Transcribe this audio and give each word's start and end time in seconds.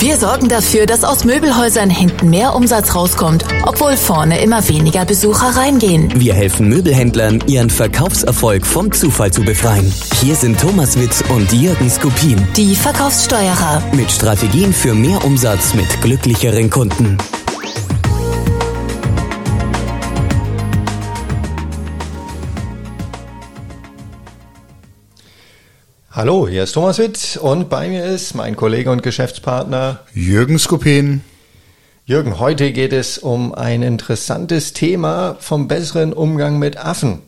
Wir 0.00 0.16
sorgen 0.16 0.48
dafür, 0.48 0.86
dass 0.86 1.04
aus 1.04 1.26
Möbelhäusern 1.26 1.90
hinten 1.90 2.30
mehr 2.30 2.54
Umsatz 2.54 2.94
rauskommt, 2.94 3.44
obwohl 3.66 3.98
vorne 3.98 4.42
immer 4.42 4.66
weniger 4.66 5.04
Besucher 5.04 5.54
reingehen. 5.54 6.10
Wir 6.18 6.32
helfen 6.32 6.70
Möbelhändlern, 6.70 7.44
ihren 7.46 7.68
Verkaufserfolg 7.68 8.64
vom 8.64 8.90
Zufall 8.92 9.30
zu 9.30 9.42
befreien. 9.42 9.92
Hier 10.22 10.36
sind 10.36 10.58
Thomas 10.58 10.98
Witz 10.98 11.22
und 11.28 11.52
Jürgen 11.52 11.90
Skopin. 11.90 12.48
Die 12.56 12.74
Verkaufssteuerer. 12.74 13.82
Mit 13.92 14.10
Strategien 14.10 14.72
für 14.72 14.94
mehr 14.94 15.22
Umsatz 15.22 15.74
mit 15.74 16.00
glücklicheren 16.00 16.70
Kunden. 16.70 17.18
Hallo, 26.20 26.46
hier 26.46 26.64
ist 26.64 26.72
Thomas 26.72 26.98
Witt 26.98 27.38
und 27.40 27.70
bei 27.70 27.88
mir 27.88 28.04
ist 28.04 28.34
mein 28.34 28.54
Kollege 28.54 28.90
und 28.90 29.02
Geschäftspartner 29.02 30.00
Jürgen 30.12 30.58
Skopin. 30.58 31.22
Jürgen, 32.04 32.38
heute 32.38 32.72
geht 32.72 32.92
es 32.92 33.16
um 33.16 33.54
ein 33.54 33.80
interessantes 33.80 34.74
Thema 34.74 35.38
vom 35.40 35.66
besseren 35.66 36.12
Umgang 36.12 36.58
mit 36.58 36.76
Affen. 36.76 37.22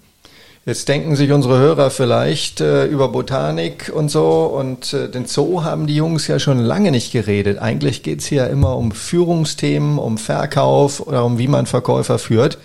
Jetzt 0.66 0.90
denken 0.90 1.16
sich 1.16 1.32
unsere 1.32 1.58
Hörer 1.58 1.90
vielleicht 1.90 2.60
äh, 2.60 2.84
über 2.84 3.08
Botanik 3.08 3.90
und 3.94 4.10
so 4.10 4.44
und 4.44 4.92
äh, 4.92 5.08
den 5.08 5.24
Zoo 5.24 5.64
haben 5.64 5.86
die 5.86 5.96
Jungs 5.96 6.26
ja 6.26 6.38
schon 6.38 6.58
lange 6.58 6.90
nicht 6.90 7.12
geredet. 7.12 7.60
Eigentlich 7.60 8.02
geht's 8.02 8.26
hier 8.26 8.48
immer 8.48 8.76
um 8.76 8.92
Führungsthemen, 8.92 9.98
um 9.98 10.18
Verkauf 10.18 11.00
oder 11.00 11.24
um 11.24 11.38
wie 11.38 11.48
man 11.48 11.64
Verkäufer 11.64 12.18
führt. 12.18 12.58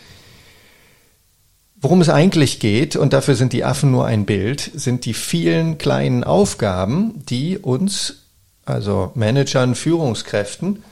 Worum 1.79 2.01
es 2.01 2.09
eigentlich 2.09 2.59
geht, 2.59 2.95
und 2.95 3.13
dafür 3.13 3.35
sind 3.35 3.53
die 3.53 3.63
Affen 3.63 3.91
nur 3.91 4.05
ein 4.07 4.25
Bild, 4.25 4.71
sind 4.73 5.05
die 5.05 5.13
vielen 5.13 5.77
kleinen 5.77 6.23
Aufgaben, 6.23 7.23
die 7.29 7.59
uns, 7.59 8.23
also 8.65 9.11
Managern, 9.13 9.75
Führungskräften, 9.75 10.83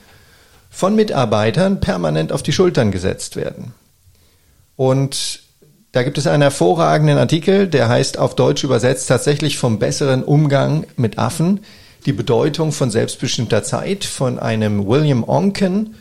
von 0.70 0.94
Mitarbeitern 0.94 1.80
permanent 1.80 2.30
auf 2.30 2.44
die 2.44 2.52
Schultern 2.52 2.92
gesetzt 2.92 3.34
werden. 3.34 3.74
Und 4.76 5.40
da 5.90 6.02
gibt 6.02 6.18
es 6.18 6.26
einen 6.26 6.42
hervorragenden 6.42 7.18
Artikel, 7.18 7.66
der 7.66 7.88
heißt 7.88 8.18
auf 8.18 8.36
Deutsch 8.36 8.62
übersetzt 8.62 9.08
tatsächlich 9.08 9.58
vom 9.58 9.78
besseren 9.78 10.22
Umgang 10.22 10.86
mit 10.96 11.18
Affen, 11.18 11.60
die 12.04 12.12
Bedeutung 12.12 12.70
von 12.70 12.90
selbstbestimmter 12.90 13.64
Zeit 13.64 14.04
von 14.04 14.38
einem 14.38 14.86
William 14.86 15.24
Onken. 15.24 15.96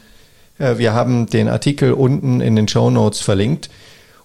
Äh, 0.59 0.77
wir 0.77 0.93
haben 0.93 1.25
den 1.27 1.47
Artikel 1.47 1.93
unten 1.93 2.41
in 2.41 2.55
den 2.55 2.67
Show 2.67 2.91
Notes 2.91 3.21
verlinkt. 3.21 3.69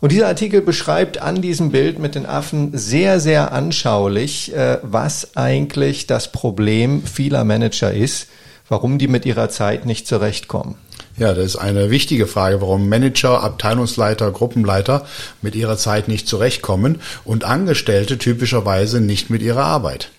Und 0.00 0.12
dieser 0.12 0.28
Artikel 0.28 0.62
beschreibt 0.62 1.20
an 1.20 1.42
diesem 1.42 1.70
Bild 1.70 1.98
mit 1.98 2.14
den 2.14 2.24
Affen 2.24 2.70
sehr, 2.76 3.20
sehr 3.20 3.52
anschaulich, 3.52 4.54
äh, 4.54 4.78
was 4.82 5.36
eigentlich 5.36 6.06
das 6.06 6.32
Problem 6.32 7.04
vieler 7.04 7.44
Manager 7.44 7.92
ist, 7.92 8.28
warum 8.68 8.98
die 8.98 9.08
mit 9.08 9.26
ihrer 9.26 9.50
Zeit 9.50 9.84
nicht 9.84 10.06
zurechtkommen. 10.06 10.76
Ja, 11.18 11.34
das 11.34 11.44
ist 11.44 11.56
eine 11.56 11.90
wichtige 11.90 12.26
Frage, 12.26 12.62
warum 12.62 12.88
Manager, 12.88 13.42
Abteilungsleiter, 13.42 14.30
Gruppenleiter 14.30 15.06
mit 15.42 15.54
ihrer 15.54 15.76
Zeit 15.76 16.08
nicht 16.08 16.26
zurechtkommen 16.26 17.02
und 17.24 17.44
Angestellte 17.44 18.16
typischerweise 18.16 19.02
nicht 19.02 19.28
mit 19.28 19.42
ihrer 19.42 19.64
Arbeit. 19.64 20.10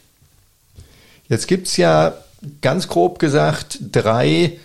Jetzt 1.28 1.48
gibt's 1.48 1.78
ja 1.78 2.14
ganz 2.62 2.88
grob 2.88 3.18
gesagt 3.18 3.80
drei 3.92 4.60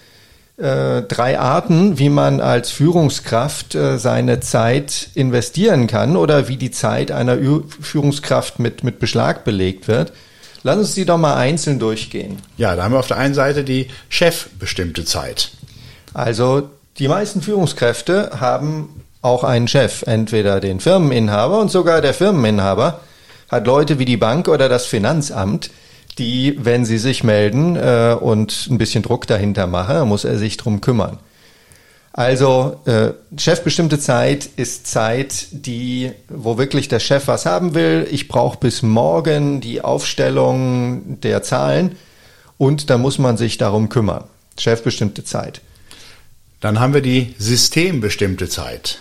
äh, 0.57 1.03
drei 1.03 1.39
Arten, 1.39 1.99
wie 1.99 2.09
man 2.09 2.41
als 2.41 2.71
Führungskraft 2.71 3.75
äh, 3.75 3.99
seine 3.99 4.41
Zeit 4.41 5.11
investieren 5.15 5.87
kann 5.87 6.17
oder 6.17 6.49
wie 6.49 6.57
die 6.57 6.71
Zeit 6.71 7.11
einer 7.11 7.37
Ü 7.37 7.62
Führungskraft 7.81 8.59
mit, 8.59 8.83
mit 8.83 8.99
Beschlag 8.99 9.45
belegt 9.45 9.87
wird. 9.87 10.12
Lass 10.62 10.79
uns 10.79 10.95
die 10.95 11.05
doch 11.05 11.19
mal 11.19 11.37
einzeln 11.37 11.79
durchgehen. 11.79 12.39
Ja, 12.57 12.75
da 12.75 12.84
haben 12.84 12.93
wir 12.93 12.99
auf 12.99 13.07
der 13.07 13.19
einen 13.19 13.34
Seite 13.34 13.65
die 13.65 13.89
chefbestimmte 14.09 15.05
Zeit. 15.05 15.51
Also 16.15 16.71
die 16.99 17.09
meisten 17.09 17.43
Führungskräfte 17.43 18.41
haben 18.41 19.05
auch 19.21 19.45
einen 19.45 19.69
Chef, 19.69 20.03
entweder 20.03 20.61
den 20.61 20.81
Firmeninhaber 20.81 21.61
und 21.61 21.71
sogar 21.71 22.00
der 22.00 22.15
Firmeninhaber 22.15 23.00
hat 23.50 23.66
Leute 23.66 23.99
wie 23.99 24.05
die 24.05 24.16
Bank 24.16 24.49
oder 24.49 24.69
das 24.69 24.87
Finanzamt, 24.87 25.71
die, 26.19 26.56
wenn 26.59 26.84
sie 26.84 26.99
sich 26.99 27.25
melden 27.25 27.77
äh, 27.77 28.16
und 28.19 28.69
ein 28.71 28.78
bisschen 28.78 29.03
Druck 29.03 29.27
dahinter 29.27 29.66
machen, 29.66 30.09
muss 30.09 30.25
er 30.25 30.38
sich 30.38 30.56
drum 30.56 30.81
kümmern. 30.81 31.19
Also 32.12 32.81
äh, 32.87 33.12
chefbestimmte 33.37 33.99
Zeit 33.99 34.49
ist 34.56 34.87
Zeit, 34.87 35.49
die, 35.50 36.12
wo 36.28 36.56
wirklich 36.56 36.88
der 36.88 36.99
Chef 36.99 37.28
was 37.28 37.44
haben 37.44 37.75
will. 37.75 38.09
Ich 38.10 38.27
brauche 38.27 38.59
bis 38.59 38.82
morgen 38.82 39.60
die 39.60 39.82
Aufstellung 39.82 41.21
der 41.21 41.43
Zahlen 41.43 41.97
und 42.56 42.88
da 42.88 42.97
muss 42.97 43.19
man 43.19 43.37
sich 43.37 43.59
darum 43.59 43.91
kümmern. 43.91 44.25
Chefbestimmte 44.59 45.25
Zeit. 45.25 45.60
Dann 46.60 46.81
haben 46.81 46.94
wir 46.94 47.03
die 47.03 47.34
systembestimmte 47.38 48.48
Zeit. 48.48 48.98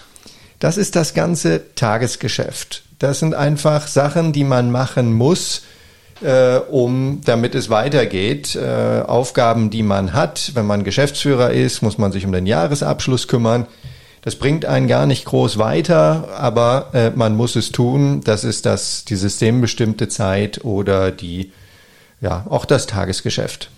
Das 0.60 0.76
ist 0.76 0.98
das 0.98 1.14
ganze 1.14 1.74
Tagesgeschäft. 1.76 2.84
Das 3.00 3.20
sind 3.20 3.34
einfach 3.34 3.88
Sachen, 3.88 4.34
die 4.34 4.44
man 4.44 4.72
machen 4.72 5.14
muss, 5.14 5.62
äh, 6.22 6.58
um, 6.58 7.22
damit 7.26 7.56
es 7.56 7.70
weitergeht. 7.70 8.56
Äh, 8.56 9.02
Aufgaben, 9.06 9.70
die 9.70 9.84
man 9.84 10.14
hat, 10.14 10.52
wenn 10.56 10.66
man 10.66 10.84
Geschäftsführer 10.84 11.52
ist, 11.52 11.82
muss 11.82 11.98
man 11.98 12.12
sich 12.12 12.26
um 12.26 12.32
den 12.32 12.46
Jahresabschluss 12.46 13.28
kümmern. 13.28 13.68
Das 14.22 14.36
bringt 14.38 14.66
einen 14.66 14.88
gar 14.88 15.06
nicht 15.06 15.26
groß 15.26 15.60
weiter, 15.60 16.30
aber 16.38 16.90
äh, 16.94 17.12
man 17.12 17.36
muss 17.36 17.56
es 17.56 17.72
tun. 17.72 18.22
Das 18.24 18.44
ist 18.44 18.66
das, 18.66 19.06
die 19.06 19.16
systembestimmte 19.16 20.08
Zeit 20.08 20.66
oder 20.66 21.12
die, 21.12 21.52
ja, 22.22 22.46
auch 22.50 22.66
das 22.66 22.88
Tagesgeschäft. 22.88 23.70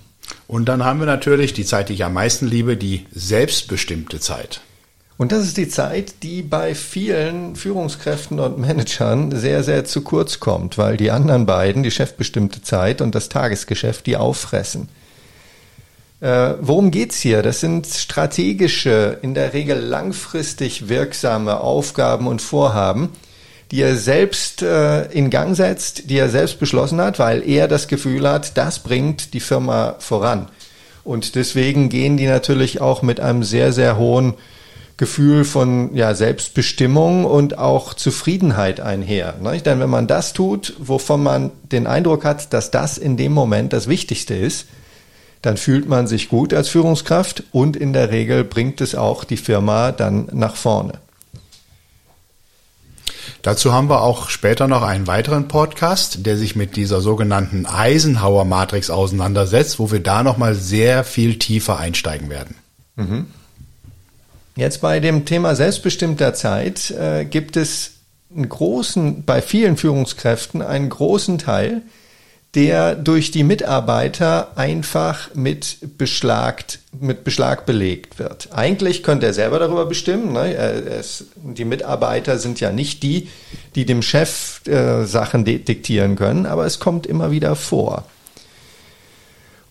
Und 0.47 0.69
dann 0.69 0.85
haben 0.85 0.99
wir 0.99 1.05
natürlich 1.05 1.53
die 1.53 1.65
Zeit, 1.65 1.89
die 1.89 1.93
ich 1.93 2.05
am 2.05 2.13
meisten 2.13 2.47
liebe, 2.47 2.77
die 2.77 3.05
selbstbestimmte 3.11 4.19
Zeit. 4.19 4.61
Und 5.17 5.31
das 5.31 5.43
ist 5.43 5.57
die 5.57 5.67
Zeit, 5.67 6.21
die 6.21 6.43
bei 6.43 6.75
vielen 6.75 7.55
Führungskräften 7.55 8.39
und 8.39 8.59
Managern 8.59 9.35
sehr, 9.35 9.63
sehr 9.63 9.83
zu 9.83 10.01
kurz 10.01 10.39
kommt, 10.39 10.77
weil 10.77 10.95
die 10.95 11.09
anderen 11.09 11.47
beiden, 11.47 11.81
die 11.81 11.91
chefbestimmte 11.91 12.61
Zeit 12.61 13.01
und 13.01 13.15
das 13.15 13.29
Tagesgeschäft, 13.29 14.05
die 14.05 14.15
auffressen. 14.15 14.89
Äh, 16.19 16.53
worum 16.61 16.91
geht's 16.91 17.17
hier? 17.17 17.41
Das 17.41 17.59
sind 17.59 17.87
strategische, 17.87 19.17
in 19.23 19.33
der 19.33 19.53
Regel 19.53 19.79
langfristig 19.79 20.87
wirksame 20.87 21.61
Aufgaben 21.61 22.27
und 22.27 22.41
Vorhaben, 22.41 23.09
die 23.71 23.81
er 23.81 23.95
selbst 23.95 24.61
äh, 24.61 25.05
in 25.11 25.31
Gang 25.31 25.55
setzt, 25.55 26.09
die 26.09 26.17
er 26.17 26.29
selbst 26.29 26.59
beschlossen 26.59 27.01
hat, 27.01 27.17
weil 27.17 27.47
er 27.47 27.67
das 27.67 27.87
Gefühl 27.87 28.27
hat, 28.27 28.55
das 28.57 28.79
bringt 28.79 29.33
die 29.33 29.39
Firma 29.39 29.95
voran. 29.99 30.47
Und 31.03 31.35
deswegen 31.35 31.89
gehen 31.89 32.17
die 32.17 32.27
natürlich 32.27 32.81
auch 32.81 33.01
mit 33.01 33.19
einem 33.19 33.43
sehr, 33.43 33.71
sehr 33.71 33.97
hohen 33.97 34.35
Gefühl 34.97 35.45
von 35.45 35.95
ja, 35.95 36.15
Selbstbestimmung 36.15 37.25
und 37.25 37.59
auch 37.59 37.93
Zufriedenheit 37.93 38.79
einher. 38.79 39.35
Ne? 39.41 39.61
Denn 39.61 39.79
wenn 39.79 39.91
man 39.91 40.07
das 40.07 40.33
tut, 40.33 40.73
wovon 40.79 41.21
man 41.21 41.51
den 41.71 41.85
Eindruck 41.85 42.25
hat, 42.25 42.51
dass 42.51 42.71
das 42.71 42.97
in 42.97 43.15
dem 43.15 43.31
Moment 43.31 43.73
das 43.73 43.87
Wichtigste 43.87 44.33
ist, 44.33 44.65
dann 45.43 45.57
fühlt 45.57 45.87
man 45.87 46.07
sich 46.07 46.29
gut 46.29 46.51
als 46.51 46.69
Führungskraft 46.69 47.43
und 47.51 47.75
in 47.75 47.93
der 47.93 48.09
Regel 48.09 48.43
bringt 48.43 48.81
es 48.81 48.95
auch 48.95 49.23
die 49.23 49.37
Firma 49.37 49.91
dann 49.91 50.29
nach 50.31 50.55
vorne. 50.55 50.93
Dazu 53.43 53.71
haben 53.71 53.89
wir 53.89 54.01
auch 54.01 54.29
später 54.29 54.67
noch 54.67 54.81
einen 54.81 55.05
weiteren 55.05 55.47
Podcast, 55.47 56.25
der 56.25 56.37
sich 56.37 56.55
mit 56.55 56.75
dieser 56.75 57.01
sogenannten 57.01 57.67
Eisenhower 57.67 58.45
Matrix 58.45 58.89
auseinandersetzt, 58.89 59.77
wo 59.77 59.91
wir 59.91 59.99
da 59.99 60.23
nochmal 60.23 60.55
sehr 60.55 61.03
viel 61.03 61.37
tiefer 61.37 61.77
einsteigen 61.77 62.29
werden. 62.29 62.55
Mhm. 62.95 63.27
Jetzt 64.57 64.81
bei 64.81 64.99
dem 64.99 65.25
Thema 65.25 65.53
selbstbestimmter 65.53 66.33
Zeit 66.33 66.89
äh, 66.89 67.25
gibt 67.25 67.55
es 67.57 67.91
einen 68.35 68.49
großen, 68.49 69.23
bei 69.23 69.39
vielen 69.39 69.77
Führungskräften 69.77 70.63
einen 70.63 70.89
großen 70.89 71.37
Teil, 71.37 71.83
der 72.55 72.95
durch 72.95 73.29
die 73.29 73.43
Mitarbeiter 73.43 74.57
einfach 74.57 75.35
mit 75.35 75.97
Beschlag, 75.99 76.63
mit 76.99 77.23
Beschlag 77.23 77.67
belegt 77.67 78.17
wird. 78.17 78.49
Eigentlich 78.51 79.03
könnte 79.03 79.27
er 79.27 79.33
selber 79.33 79.59
darüber 79.59 79.85
bestimmen. 79.85 80.33
Ne? 80.33 80.55
Es, 80.55 81.25
die 81.35 81.65
Mitarbeiter 81.65 82.39
sind 82.39 82.59
ja 82.59 82.71
nicht 82.71 83.03
die, 83.03 83.29
die 83.75 83.85
dem 83.85 84.01
Chef 84.01 84.65
äh, 84.65 85.05
Sachen 85.05 85.45
diktieren 85.45 86.15
können, 86.15 86.47
aber 86.47 86.65
es 86.65 86.79
kommt 86.79 87.05
immer 87.05 87.29
wieder 87.29 87.55
vor. 87.55 88.05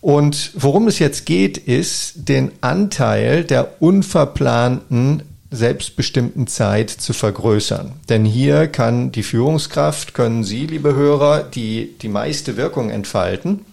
Und 0.07 0.51
worum 0.55 0.87
es 0.87 0.99
jetzt 0.99 1.25
geht, 1.25 1.57
ist, 1.57 2.29
den 2.29 2.53
Anteil 2.61 3.43
der 3.43 3.81
unverplanten 3.81 5.23
selbstbestimmten 5.51 6.47
Zeit 6.47 6.89
zu 6.89 7.11
vergrößern. 7.11 7.91
Denn 8.07 8.23
hier 8.23 8.69
kann 8.69 9.11
die 9.11 9.21
Führungskraft, 9.21 10.13
können 10.13 10.45
Sie, 10.45 10.65
liebe 10.65 10.95
Hörer, 10.95 11.43
die, 11.43 11.97
die 12.01 12.07
meiste 12.07 12.55
Wirkung 12.55 12.89
entfalten. 12.89 13.65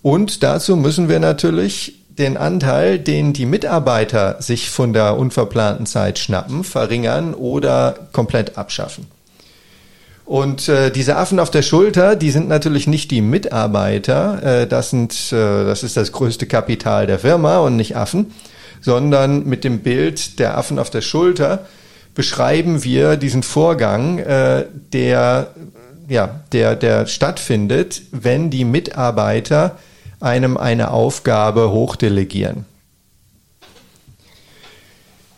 Und 0.00 0.42
dazu 0.42 0.74
müssen 0.74 1.10
wir 1.10 1.20
natürlich 1.20 1.96
den 2.08 2.38
Anteil, 2.38 2.98
den 2.98 3.34
die 3.34 3.44
Mitarbeiter 3.44 4.40
sich 4.40 4.70
von 4.70 4.94
der 4.94 5.18
unverplanten 5.18 5.84
Zeit 5.84 6.18
schnappen, 6.18 6.64
verringern 6.64 7.34
oder 7.34 8.08
komplett 8.12 8.56
abschaffen. 8.56 9.06
Und 10.32 10.66
äh, 10.70 10.90
diese 10.90 11.16
Affen 11.18 11.38
auf 11.38 11.50
der 11.50 11.60
Schulter, 11.60 12.16
die 12.16 12.30
sind 12.30 12.48
natürlich 12.48 12.86
nicht 12.86 13.10
die 13.10 13.20
Mitarbeiter, 13.20 14.62
äh, 14.62 14.66
das, 14.66 14.88
sind, 14.88 15.12
äh, 15.30 15.66
das 15.66 15.82
ist 15.82 15.94
das 15.98 16.10
größte 16.10 16.46
Kapital 16.46 17.06
der 17.06 17.18
Firma 17.18 17.58
und 17.58 17.76
nicht 17.76 17.98
Affen, 17.98 18.32
sondern 18.80 19.44
mit 19.44 19.62
dem 19.62 19.80
Bild 19.80 20.38
der 20.38 20.56
Affen 20.56 20.78
auf 20.78 20.88
der 20.88 21.02
Schulter 21.02 21.66
beschreiben 22.14 22.82
wir 22.82 23.18
diesen 23.18 23.42
Vorgang, 23.42 24.20
äh, 24.20 24.64
der, 24.94 25.48
ja, 26.08 26.40
der, 26.52 26.76
der 26.76 27.06
stattfindet, 27.08 28.00
wenn 28.10 28.48
die 28.48 28.64
Mitarbeiter 28.64 29.76
einem 30.18 30.56
eine 30.56 30.92
Aufgabe 30.92 31.72
hochdelegieren. 31.72 32.64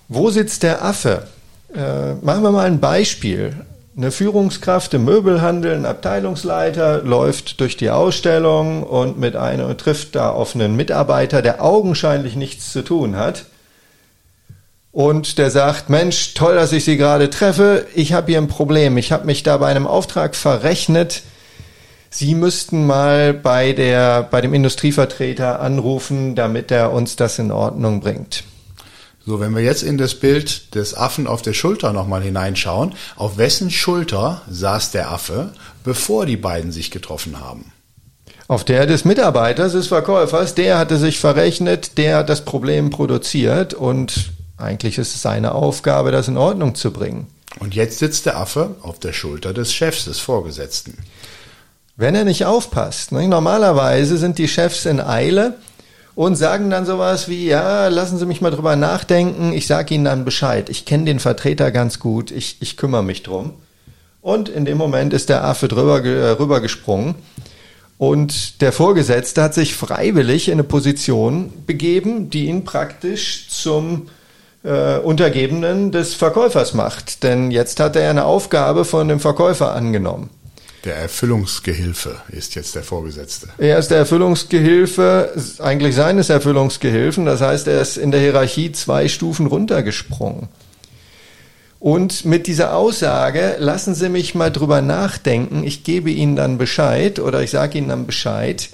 Wo 0.06 0.30
sitzt 0.30 0.62
der 0.62 0.84
Affe? 0.84 1.26
Äh, 1.74 2.14
machen 2.24 2.44
wir 2.44 2.52
mal 2.52 2.66
ein 2.66 2.78
Beispiel. 2.78 3.56
Eine 3.96 4.10
Führungskraft 4.10 4.92
im 4.94 5.04
Möbelhandel, 5.04 5.72
ein 5.72 5.86
Abteilungsleiter, 5.86 7.02
läuft 7.02 7.60
durch 7.60 7.76
die 7.76 7.90
Ausstellung 7.90 8.82
und 8.82 9.20
mit 9.20 9.36
einer 9.36 9.76
trifft 9.76 10.16
da 10.16 10.30
auf 10.30 10.56
einen 10.56 10.74
Mitarbeiter, 10.74 11.42
der 11.42 11.62
augenscheinlich 11.62 12.34
nichts 12.34 12.72
zu 12.72 12.82
tun 12.82 13.14
hat. 13.14 13.44
Und 14.90 15.38
der 15.38 15.52
sagt, 15.52 15.90
Mensch, 15.90 16.34
toll, 16.34 16.56
dass 16.56 16.72
ich 16.72 16.84
Sie 16.84 16.96
gerade 16.96 17.30
treffe. 17.30 17.86
Ich 17.94 18.12
habe 18.12 18.32
hier 18.32 18.38
ein 18.38 18.48
Problem. 18.48 18.96
Ich 18.96 19.12
habe 19.12 19.26
mich 19.26 19.44
da 19.44 19.58
bei 19.58 19.68
einem 19.68 19.86
Auftrag 19.86 20.34
verrechnet. 20.34 21.22
Sie 22.10 22.34
müssten 22.34 22.86
mal 22.86 23.32
bei 23.32 23.72
der, 23.72 24.24
bei 24.24 24.40
dem 24.40 24.54
Industrievertreter 24.54 25.60
anrufen, 25.60 26.34
damit 26.34 26.72
er 26.72 26.92
uns 26.92 27.14
das 27.14 27.38
in 27.38 27.52
Ordnung 27.52 28.00
bringt. 28.00 28.42
So, 29.26 29.40
wenn 29.40 29.54
wir 29.54 29.62
jetzt 29.62 29.82
in 29.82 29.96
das 29.96 30.14
Bild 30.14 30.74
des 30.74 30.94
Affen 30.94 31.26
auf 31.26 31.40
der 31.40 31.54
Schulter 31.54 31.94
nochmal 31.94 32.22
hineinschauen, 32.22 32.94
auf 33.16 33.38
wessen 33.38 33.70
Schulter 33.70 34.42
saß 34.50 34.90
der 34.90 35.10
Affe, 35.10 35.52
bevor 35.82 36.26
die 36.26 36.36
beiden 36.36 36.72
sich 36.72 36.90
getroffen 36.90 37.40
haben? 37.40 37.72
Auf 38.48 38.64
der 38.64 38.84
des 38.84 39.06
Mitarbeiters, 39.06 39.72
des 39.72 39.86
Verkäufers, 39.86 40.54
der 40.54 40.76
hatte 40.76 40.98
sich 40.98 41.18
verrechnet, 41.18 41.96
der 41.96 42.18
hat 42.18 42.28
das 42.28 42.44
Problem 42.44 42.90
produziert 42.90 43.72
und 43.72 44.32
eigentlich 44.58 44.98
ist 44.98 45.14
es 45.14 45.22
seine 45.22 45.52
Aufgabe, 45.52 46.10
das 46.10 46.28
in 46.28 46.36
Ordnung 46.36 46.74
zu 46.74 46.92
bringen. 46.92 47.26
Und 47.60 47.74
jetzt 47.74 48.00
sitzt 48.00 48.26
der 48.26 48.36
Affe 48.36 48.76
auf 48.82 48.98
der 48.98 49.14
Schulter 49.14 49.54
des 49.54 49.72
Chefs, 49.72 50.04
des 50.04 50.18
Vorgesetzten. 50.18 50.98
Wenn 51.96 52.14
er 52.14 52.24
nicht 52.24 52.44
aufpasst, 52.44 53.12
ne? 53.12 53.26
normalerweise 53.26 54.18
sind 54.18 54.36
die 54.36 54.48
Chefs 54.48 54.84
in 54.84 55.00
Eile, 55.00 55.54
und 56.14 56.36
sagen 56.36 56.70
dann 56.70 56.86
sowas 56.86 57.28
wie, 57.28 57.46
ja, 57.46 57.88
lassen 57.88 58.18
Sie 58.18 58.26
mich 58.26 58.40
mal 58.40 58.50
drüber 58.50 58.76
nachdenken, 58.76 59.52
ich 59.52 59.66
sage 59.66 59.94
Ihnen 59.94 60.04
dann 60.04 60.24
Bescheid. 60.24 60.68
Ich 60.70 60.84
kenne 60.84 61.04
den 61.04 61.20
Vertreter 61.20 61.70
ganz 61.70 61.98
gut, 61.98 62.30
ich, 62.30 62.58
ich 62.60 62.76
kümmere 62.76 63.02
mich 63.02 63.22
drum. 63.22 63.54
Und 64.20 64.48
in 64.48 64.64
dem 64.64 64.78
Moment 64.78 65.12
ist 65.12 65.28
der 65.28 65.44
Affe 65.44 65.68
drüber, 65.68 66.02
äh, 66.04 66.30
rübergesprungen. 66.30 67.14
Und 67.98 68.60
der 68.60 68.72
Vorgesetzte 68.72 69.42
hat 69.42 69.54
sich 69.54 69.74
freiwillig 69.74 70.48
in 70.48 70.54
eine 70.54 70.64
Position 70.64 71.52
begeben, 71.66 72.30
die 72.30 72.46
ihn 72.46 72.64
praktisch 72.64 73.48
zum 73.50 74.08
äh, 74.64 74.98
Untergebenen 74.98 75.92
des 75.92 76.14
Verkäufers 76.14 76.74
macht. 76.74 77.22
Denn 77.22 77.50
jetzt 77.50 77.80
hat 77.80 77.96
er 77.96 78.10
eine 78.10 78.24
Aufgabe 78.24 78.84
von 78.84 79.08
dem 79.08 79.20
Verkäufer 79.20 79.74
angenommen. 79.74 80.30
Der 80.84 80.96
Erfüllungsgehilfe 80.96 82.16
ist 82.28 82.54
jetzt 82.56 82.74
der 82.74 82.82
Vorgesetzte. 82.82 83.48
Er 83.56 83.78
ist 83.78 83.90
der 83.90 83.96
Erfüllungsgehilfe, 83.96 85.32
eigentlich 85.58 85.94
seines 85.94 86.28
Erfüllungsgehilfen. 86.28 87.24
Das 87.24 87.40
heißt, 87.40 87.68
er 87.68 87.80
ist 87.80 87.96
in 87.96 88.10
der 88.10 88.20
Hierarchie 88.20 88.70
zwei 88.72 89.08
Stufen 89.08 89.46
runtergesprungen. 89.46 90.48
Und 91.80 92.26
mit 92.26 92.46
dieser 92.46 92.76
Aussage, 92.76 93.56
lassen 93.58 93.94
Sie 93.94 94.10
mich 94.10 94.34
mal 94.34 94.50
drüber 94.50 94.82
nachdenken, 94.82 95.64
ich 95.64 95.84
gebe 95.84 96.10
Ihnen 96.10 96.36
dann 96.36 96.58
Bescheid 96.58 97.18
oder 97.18 97.42
ich 97.42 97.50
sage 97.50 97.78
Ihnen 97.78 97.88
dann 97.88 98.04
Bescheid, 98.06 98.68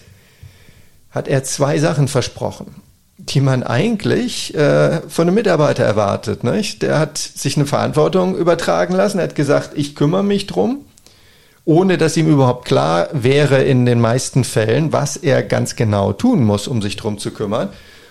hat 1.10 1.28
er 1.28 1.44
zwei 1.44 1.78
Sachen 1.78 2.08
versprochen, 2.08 2.74
die 3.18 3.40
man 3.40 3.62
eigentlich 3.62 4.54
äh, 4.54 5.00
von 5.08 5.28
einem 5.28 5.34
Mitarbeiter 5.34 5.84
erwartet. 5.84 6.42
Nicht? 6.42 6.82
Der 6.82 6.98
hat 6.98 7.18
sich 7.18 7.56
eine 7.56 7.66
Verantwortung 7.66 8.36
übertragen 8.36 8.94
lassen, 8.94 9.18
er 9.18 9.24
hat 9.24 9.34
gesagt, 9.36 9.70
ich 9.74 9.94
kümmere 9.94 10.24
mich 10.24 10.46
drum 10.48 10.84
ohne 11.64 11.98
dass 11.98 12.16
ihm 12.16 12.28
überhaupt 12.28 12.64
klar 12.64 13.08
wäre 13.12 13.62
in 13.62 13.86
den 13.86 14.00
meisten 14.00 14.44
Fällen, 14.44 14.92
was 14.92 15.16
er 15.16 15.42
ganz 15.42 15.76
genau 15.76 16.12
tun 16.12 16.44
muss, 16.44 16.68
um 16.68 16.82
sich 16.82 16.96
drum 16.96 17.18
zu 17.18 17.30
kümmern. 17.30 17.68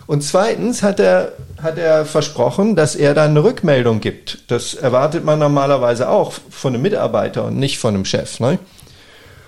Und 0.08 0.24
zweitens 0.24 0.82
hat 0.82 1.00
er, 1.00 1.34
hat 1.62 1.78
er 1.78 2.04
versprochen, 2.04 2.76
dass 2.76 2.96
er 2.96 3.14
dann 3.14 3.32
eine 3.32 3.44
Rückmeldung 3.44 4.00
gibt. 4.00 4.40
Das 4.48 4.74
erwartet 4.74 5.24
man 5.24 5.38
normalerweise 5.38 6.10
auch 6.10 6.34
von 6.50 6.74
einem 6.74 6.82
Mitarbeiter 6.82 7.46
und 7.46 7.58
nicht 7.58 7.78
von 7.78 7.94
einem 7.94 8.06
Chef. 8.06 8.40
Ne? 8.40 8.58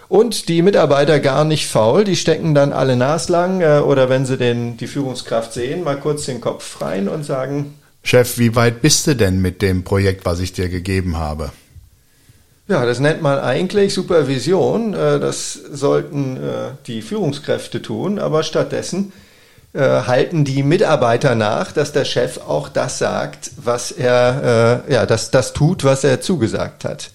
Und 0.07 0.49
die 0.49 0.61
Mitarbeiter 0.61 1.19
gar 1.19 1.45
nicht 1.45 1.67
faul, 1.67 2.03
die 2.03 2.15
stecken 2.15 2.53
dann 2.53 2.73
alle 2.73 2.95
naslang 2.95 3.61
äh, 3.61 3.79
oder 3.79 4.09
wenn 4.09 4.25
sie 4.25 4.37
den, 4.37 4.77
die 4.77 4.87
Führungskraft 4.87 5.53
sehen, 5.53 5.83
mal 5.83 5.97
kurz 5.97 6.25
den 6.25 6.41
Kopf 6.41 6.81
rein 6.81 7.07
und 7.07 7.23
sagen, 7.23 7.75
Chef, 8.03 8.37
wie 8.37 8.55
weit 8.55 8.81
bist 8.81 9.07
du 9.07 9.15
denn 9.15 9.41
mit 9.41 9.61
dem 9.61 9.83
Projekt, 9.83 10.25
was 10.25 10.41
ich 10.41 10.53
dir 10.53 10.69
gegeben 10.69 11.17
habe? 11.17 11.51
Ja, 12.71 12.85
das 12.85 13.01
nennt 13.01 13.21
man 13.21 13.37
eigentlich 13.37 13.93
Supervision. 13.93 14.93
Äh, 14.93 15.19
das 15.19 15.55
sollten 15.55 16.37
äh, 16.37 16.69
die 16.87 17.01
Führungskräfte 17.01 17.81
tun, 17.81 18.17
aber 18.17 18.43
stattdessen 18.43 19.11
äh, 19.73 19.81
halten 19.81 20.45
die 20.45 20.63
Mitarbeiter 20.63 21.35
nach, 21.35 21.73
dass 21.73 21.91
der 21.91 22.05
Chef 22.05 22.37
auch 22.37 22.69
das 22.69 22.97
sagt, 22.97 23.51
was 23.57 23.91
er, 23.91 24.85
ja, 24.87 25.05
dass 25.05 25.31
das 25.31 25.51
tut, 25.51 25.83
was 25.83 26.05
er 26.05 26.21
zugesagt 26.21 26.85
hat. 26.85 27.11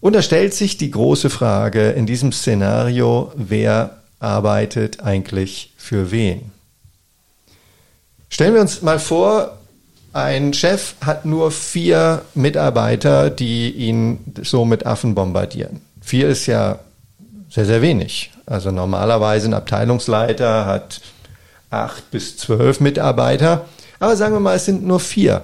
Und 0.00 0.14
da 0.14 0.22
stellt 0.22 0.54
sich 0.54 0.78
die 0.78 0.90
große 0.90 1.28
Frage 1.28 1.90
in 1.90 2.06
diesem 2.06 2.32
Szenario, 2.32 3.32
wer 3.36 3.98
arbeitet 4.18 5.00
eigentlich 5.00 5.74
für 5.76 6.10
wen? 6.10 6.52
Stellen 8.30 8.54
wir 8.54 8.62
uns 8.62 8.80
mal 8.80 8.98
vor, 8.98 9.59
ein 10.12 10.52
Chef 10.52 10.94
hat 11.04 11.24
nur 11.24 11.50
vier 11.50 12.22
Mitarbeiter, 12.34 13.30
die 13.30 13.70
ihn 13.70 14.18
so 14.42 14.64
mit 14.64 14.86
Affen 14.86 15.14
bombardieren. 15.14 15.80
Vier 16.00 16.28
ist 16.28 16.46
ja 16.46 16.80
sehr, 17.48 17.66
sehr 17.66 17.82
wenig. 17.82 18.32
Also 18.46 18.70
normalerweise 18.70 19.48
ein 19.48 19.54
Abteilungsleiter 19.54 20.66
hat 20.66 21.00
acht 21.70 22.10
bis 22.10 22.36
zwölf 22.36 22.80
Mitarbeiter. 22.80 23.66
Aber 24.00 24.16
sagen 24.16 24.34
wir 24.34 24.40
mal, 24.40 24.56
es 24.56 24.64
sind 24.64 24.84
nur 24.84 25.00
vier. 25.00 25.42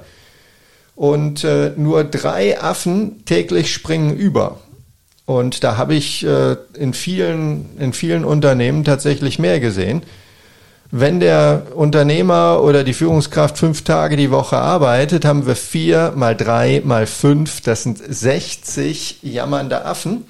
Und 0.96 1.44
äh, 1.44 1.72
nur 1.76 2.04
drei 2.04 2.60
Affen 2.60 3.24
täglich 3.26 3.72
springen 3.72 4.16
über. 4.16 4.58
Und 5.26 5.62
da 5.62 5.76
habe 5.76 5.94
ich 5.94 6.24
äh, 6.24 6.56
in, 6.74 6.94
vielen, 6.94 7.76
in 7.78 7.92
vielen 7.92 8.24
Unternehmen 8.24 8.84
tatsächlich 8.84 9.38
mehr 9.38 9.60
gesehen 9.60 10.02
wenn 10.90 11.20
der 11.20 11.66
Unternehmer 11.74 12.62
oder 12.62 12.84
die 12.84 12.94
Führungskraft 12.94 13.58
fünf 13.58 13.82
Tage 13.82 14.16
die 14.16 14.30
Woche 14.30 14.56
arbeitet, 14.56 15.24
haben 15.24 15.46
wir 15.46 15.56
vier 15.56 16.12
mal 16.14 16.36
drei 16.36 16.80
mal 16.84 17.06
fünf, 17.06 17.60
das 17.60 17.82
sind 17.82 17.98
60 17.98 19.18
jammernde 19.22 19.84
Affen, 19.84 20.24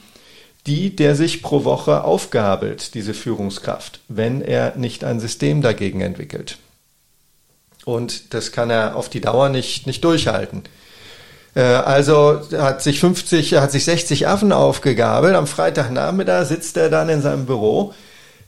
die 0.66 0.96
der 0.96 1.14
sich 1.14 1.42
pro 1.42 1.64
Woche 1.64 2.04
aufgabelt, 2.04 2.94
diese 2.94 3.14
Führungskraft, 3.14 4.00
wenn 4.08 4.40
er 4.40 4.76
nicht 4.76 5.04
ein 5.04 5.20
System 5.20 5.62
dagegen 5.62 6.00
entwickelt. 6.00 6.58
Und 7.84 8.34
das 8.34 8.50
kann 8.50 8.70
er 8.70 8.96
auf 8.96 9.08
die 9.08 9.20
Dauer 9.20 9.48
nicht, 9.48 9.86
nicht 9.86 10.02
durchhalten. 10.02 10.62
Äh, 11.54 11.60
also 11.60 12.40
hat 12.52 12.82
sich 12.82 12.98
50, 12.98 13.54
hat 13.54 13.70
sich 13.70 13.84
60 13.84 14.26
Affen 14.26 14.52
aufgegabelt. 14.52 15.36
Am 15.36 15.46
Freitagnachmittag 15.46 16.46
sitzt 16.46 16.76
er 16.76 16.90
dann 16.90 17.08
in 17.08 17.22
seinem 17.22 17.46
Büro 17.46 17.94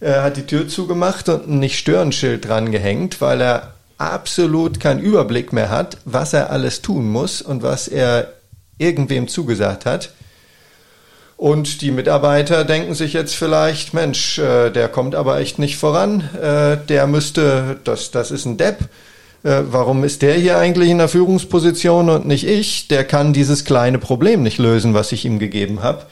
er 0.01 0.23
hat 0.23 0.37
die 0.37 0.47
Tür 0.47 0.69
zugemacht 0.69 1.29
und 1.29 1.49
ein 1.49 1.59
Nicht-Stören-Schild 1.59 2.49
dran 2.49 2.71
gehängt, 2.71 3.21
weil 3.21 3.41
er 3.41 3.75
absolut 3.99 4.79
keinen 4.79 5.01
Überblick 5.01 5.53
mehr 5.53 5.71
hat, 5.71 5.99
was 6.05 6.33
er 6.33 6.51
alles 6.51 6.83
tun 6.83 7.09
muss 7.11 7.43
und 7.43 7.63
was 7.63 7.89
er 7.89 8.33
irgendwem 8.79 9.27
zugesagt 9.27 9.87
hat. 9.87 10.13
Und 11.37 11.83
die 11.83 11.91
Mitarbeiter 11.91 12.65
denken 12.65 12.95
sich 12.95 13.13
jetzt 13.13 13.35
vielleicht, 13.35 13.95
Mensch, 13.95 14.39
äh, 14.39 14.71
der 14.71 14.89
kommt 14.89 15.15
aber 15.15 15.39
echt 15.39 15.59
nicht 15.59 15.77
voran, 15.77 16.29
äh, 16.35 16.77
der 16.89 17.07
müsste, 17.07 17.79
das, 17.85 18.11
das 18.11 18.31
ist 18.33 18.45
ein 18.45 18.57
Depp, 18.57 18.89
äh, 19.45 19.63
warum 19.71 20.03
ist 20.03 20.23
der 20.23 20.35
hier 20.35 20.59
eigentlich 20.59 20.91
in 20.91 20.99
der 20.99 21.09
Führungsposition 21.09 22.11
und 22.11 22.27
nicht 22.27 22.47
ich? 22.47 22.89
Der 22.89 23.05
kann 23.05 23.33
dieses 23.33 23.65
kleine 23.65 23.99
Problem 23.99 24.43
nicht 24.43 24.59
lösen, 24.59 24.95
was 24.95 25.13
ich 25.13 25.25
ihm 25.25 25.39
gegeben 25.39 25.83
habe. 25.83 26.07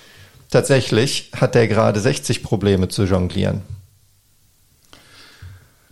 Tatsächlich 0.51 1.31
hat 1.35 1.57
er 1.57 1.67
gerade 1.67 1.99
60 1.99 2.45
Probleme 2.45 2.89
zu 2.89 3.05
jonglieren. 3.05 3.63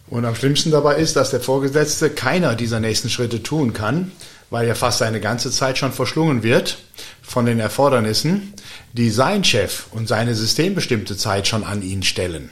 Und 0.09 0.25
am 0.25 0.35
schlimmsten 0.35 0.71
dabei 0.71 0.97
ist, 0.97 1.17
dass 1.17 1.31
der 1.31 1.41
Vorgesetzte 1.41 2.11
keiner 2.11 2.55
dieser 2.55 2.81
nächsten 2.81 3.09
Schritte 3.09 3.43
tun 3.43 3.73
kann, 3.73 4.13
weil 4.51 4.69
er 4.69 4.75
fast 4.75 4.99
seine 4.99 5.21
ganze 5.21 5.51
Zeit 5.51 5.79
schon 5.79 5.93
verschlungen 5.93 6.43
wird 6.43 6.79
von 7.23 7.47
den 7.47 7.59
Erfordernissen, 7.59 8.53
die 8.93 9.11
sein 9.11 9.45
Chef 9.45 9.87
und 9.93 10.07
seine 10.07 10.35
systembestimmte 10.35 11.17
Zeit 11.17 11.49
schon 11.49 11.65
an 11.65 11.83
ihn 11.83 12.03
stellen. 12.03 12.51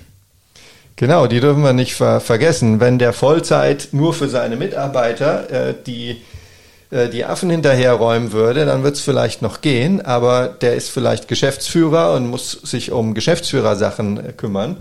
Genau, 0.96 1.26
die 1.26 1.40
dürfen 1.40 1.62
wir 1.62 1.72
nicht 1.72 1.94
ver 1.94 2.20
vergessen. 2.20 2.80
Wenn 2.80 2.98
der 2.98 3.12
Vollzeit 3.12 3.88
nur 3.92 4.14
für 4.14 4.28
seine 4.28 4.56
Mitarbeiter 4.56 5.50
äh, 5.50 5.74
die 5.86 6.22
äh, 6.92 7.08
die 7.08 7.24
Affen 7.24 7.50
hinterherräumen 7.50 8.32
würde, 8.32 8.66
dann 8.66 8.84
wird 8.84 8.96
es 8.96 9.00
vielleicht 9.00 9.42
noch 9.42 9.62
gehen, 9.62 10.04
aber 10.04 10.48
der 10.48 10.74
ist 10.74 10.90
vielleicht 10.90 11.26
Geschäftsführer 11.26 12.14
und 12.14 12.28
muss 12.28 12.52
sich 12.52 12.92
um 12.92 13.14
Geschäftsführersachen 13.14 14.28
äh, 14.28 14.32
kümmern. 14.32 14.76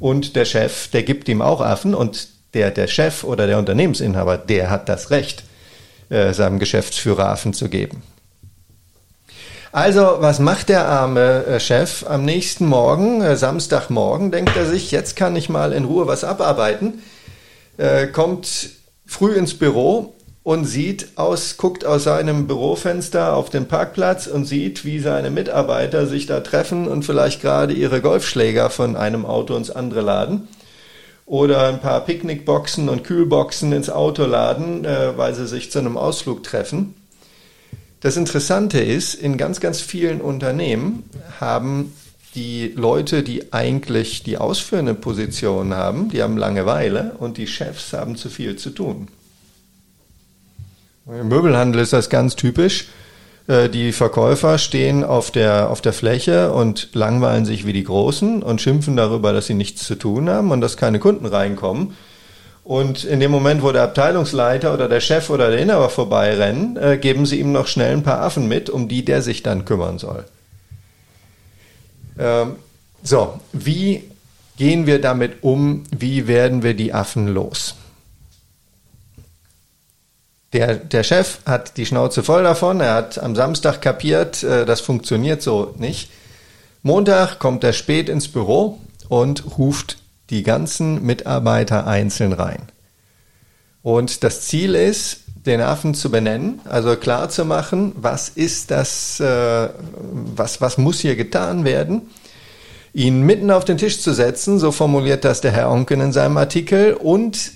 Und 0.00 0.34
der 0.34 0.46
Chef, 0.46 0.88
der 0.88 1.04
gibt 1.04 1.28
ihm 1.28 1.42
auch 1.42 1.60
Affen 1.60 1.94
und 1.94 2.28
der, 2.54 2.72
der 2.72 2.88
Chef 2.88 3.22
oder 3.22 3.46
der 3.46 3.58
Unternehmensinhaber, 3.58 4.38
der 4.38 4.70
hat 4.70 4.88
das 4.88 5.10
Recht, 5.10 5.44
äh, 6.08 6.32
seinem 6.32 6.58
Geschäftsführer 6.58 7.28
Affen 7.28 7.52
zu 7.52 7.68
geben. 7.68 8.02
Also, 9.72 10.16
was 10.18 10.40
macht 10.40 10.68
der 10.68 10.88
arme 10.88 11.44
äh, 11.44 11.60
Chef? 11.60 12.04
Am 12.08 12.24
nächsten 12.24 12.66
Morgen, 12.66 13.20
äh, 13.20 13.36
Samstagmorgen, 13.36 14.32
denkt 14.32 14.56
er 14.56 14.66
sich, 14.66 14.90
jetzt 14.90 15.14
kann 15.14 15.36
ich 15.36 15.48
mal 15.48 15.72
in 15.72 15.84
Ruhe 15.84 16.08
was 16.08 16.24
abarbeiten. 16.24 17.02
Äh, 17.76 18.08
kommt 18.08 18.70
früh 19.06 19.34
ins 19.34 19.54
Büro 19.54 20.14
und 20.42 20.64
sieht 20.64 21.08
aus, 21.16 21.56
guckt 21.56 21.84
aus 21.84 22.04
seinem 22.04 22.46
Bürofenster 22.46 23.36
auf 23.36 23.50
den 23.50 23.68
Parkplatz 23.68 24.26
und 24.26 24.46
sieht, 24.46 24.84
wie 24.84 24.98
seine 24.98 25.30
Mitarbeiter 25.30 26.06
sich 26.06 26.26
da 26.26 26.40
treffen 26.40 26.88
und 26.88 27.04
vielleicht 27.04 27.42
gerade 27.42 27.74
ihre 27.74 28.00
Golfschläger 28.00 28.70
von 28.70 28.96
einem 28.96 29.26
Auto 29.26 29.54
ins 29.56 29.70
andere 29.70 30.00
laden 30.00 30.48
oder 31.26 31.68
ein 31.68 31.80
paar 31.80 32.04
Picknickboxen 32.04 32.88
und 32.88 33.04
Kühlboxen 33.04 33.72
ins 33.72 33.90
Auto 33.90 34.24
laden, 34.24 34.84
äh, 34.84 35.16
weil 35.16 35.34
sie 35.34 35.46
sich 35.46 35.70
zu 35.70 35.78
einem 35.78 35.96
Ausflug 35.96 36.42
treffen. 36.42 36.94
Das 38.00 38.16
Interessante 38.16 38.80
ist, 38.80 39.14
in 39.14 39.36
ganz, 39.36 39.60
ganz 39.60 39.80
vielen 39.80 40.22
Unternehmen 40.22 41.04
haben 41.38 41.92
die 42.34 42.72
Leute, 42.74 43.22
die 43.22 43.52
eigentlich 43.52 44.22
die 44.22 44.38
ausführende 44.38 44.94
Position 44.94 45.74
haben, 45.74 46.08
die 46.08 46.22
haben 46.22 46.36
Langeweile 46.36 47.12
und 47.18 47.36
die 47.36 47.46
Chefs 47.46 47.92
haben 47.92 48.16
zu 48.16 48.30
viel 48.30 48.56
zu 48.56 48.70
tun. 48.70 49.08
Im 51.06 51.28
Möbelhandel 51.28 51.80
ist 51.80 51.92
das 51.92 52.10
ganz 52.10 52.36
typisch. 52.36 52.88
Äh, 53.46 53.68
die 53.68 53.92
Verkäufer 53.92 54.58
stehen 54.58 55.02
auf 55.04 55.30
der, 55.30 55.70
auf 55.70 55.80
der 55.80 55.92
Fläche 55.92 56.52
und 56.52 56.90
langweilen 56.94 57.44
sich 57.44 57.66
wie 57.66 57.72
die 57.72 57.84
Großen 57.84 58.42
und 58.42 58.60
schimpfen 58.60 58.96
darüber, 58.96 59.32
dass 59.32 59.46
sie 59.46 59.54
nichts 59.54 59.84
zu 59.84 59.96
tun 59.96 60.28
haben 60.28 60.50
und 60.50 60.60
dass 60.60 60.76
keine 60.76 60.98
Kunden 60.98 61.26
reinkommen. 61.26 61.96
Und 62.62 63.04
in 63.04 63.18
dem 63.20 63.30
Moment, 63.30 63.62
wo 63.62 63.72
der 63.72 63.82
Abteilungsleiter 63.82 64.72
oder 64.72 64.88
der 64.88 65.00
Chef 65.00 65.30
oder 65.30 65.50
der 65.50 65.58
Inhaber 65.58 65.88
vorbeirennen, 65.88 66.76
äh, 66.76 66.98
geben 66.98 67.26
sie 67.26 67.40
ihm 67.40 67.52
noch 67.52 67.66
schnell 67.66 67.92
ein 67.92 68.02
paar 68.02 68.20
Affen 68.20 68.46
mit, 68.46 68.70
um 68.70 68.86
die 68.86 69.04
der 69.04 69.22
sich 69.22 69.42
dann 69.42 69.64
kümmern 69.64 69.98
soll. 69.98 70.24
Ähm, 72.18 72.56
so, 73.02 73.40
wie 73.52 74.04
gehen 74.58 74.86
wir 74.86 75.00
damit 75.00 75.42
um? 75.42 75.84
Wie 75.90 76.28
werden 76.28 76.62
wir 76.62 76.74
die 76.74 76.92
Affen 76.92 77.28
los? 77.28 77.76
Der, 80.52 80.74
der 80.76 81.04
Chef 81.04 81.38
hat 81.46 81.76
die 81.76 81.86
Schnauze 81.86 82.22
voll 82.22 82.42
davon. 82.42 82.80
Er 82.80 82.94
hat 82.94 83.18
am 83.18 83.36
Samstag 83.36 83.80
kapiert, 83.80 84.42
äh, 84.42 84.66
das 84.66 84.80
funktioniert 84.80 85.42
so 85.42 85.74
nicht. 85.78 86.10
Montag 86.82 87.38
kommt 87.38 87.62
er 87.62 87.72
spät 87.72 88.08
ins 88.08 88.28
Büro 88.28 88.78
und 89.08 89.58
ruft 89.58 89.98
die 90.30 90.42
ganzen 90.42 91.04
Mitarbeiter 91.04 91.86
einzeln 91.86 92.32
rein. 92.32 92.62
Und 93.82 94.24
das 94.24 94.42
Ziel 94.42 94.74
ist, 94.74 95.20
den 95.46 95.60
Affen 95.60 95.94
zu 95.94 96.10
benennen, 96.10 96.60
also 96.64 96.96
klar 96.96 97.28
zu 97.30 97.44
machen, 97.44 97.92
was 97.96 98.28
ist 98.28 98.70
das, 98.70 99.20
äh, 99.20 99.68
was, 100.36 100.60
was 100.60 100.78
muss 100.78 101.00
hier 101.00 101.16
getan 101.16 101.64
werden, 101.64 102.02
ihn 102.92 103.22
mitten 103.22 103.50
auf 103.50 103.64
den 103.64 103.78
Tisch 103.78 104.00
zu 104.00 104.12
setzen, 104.12 104.58
so 104.58 104.70
formuliert 104.72 105.24
das 105.24 105.40
der 105.40 105.52
Herr 105.52 105.70
Onken 105.70 106.00
in 106.00 106.12
seinem 106.12 106.36
Artikel, 106.36 106.94
und 106.94 107.52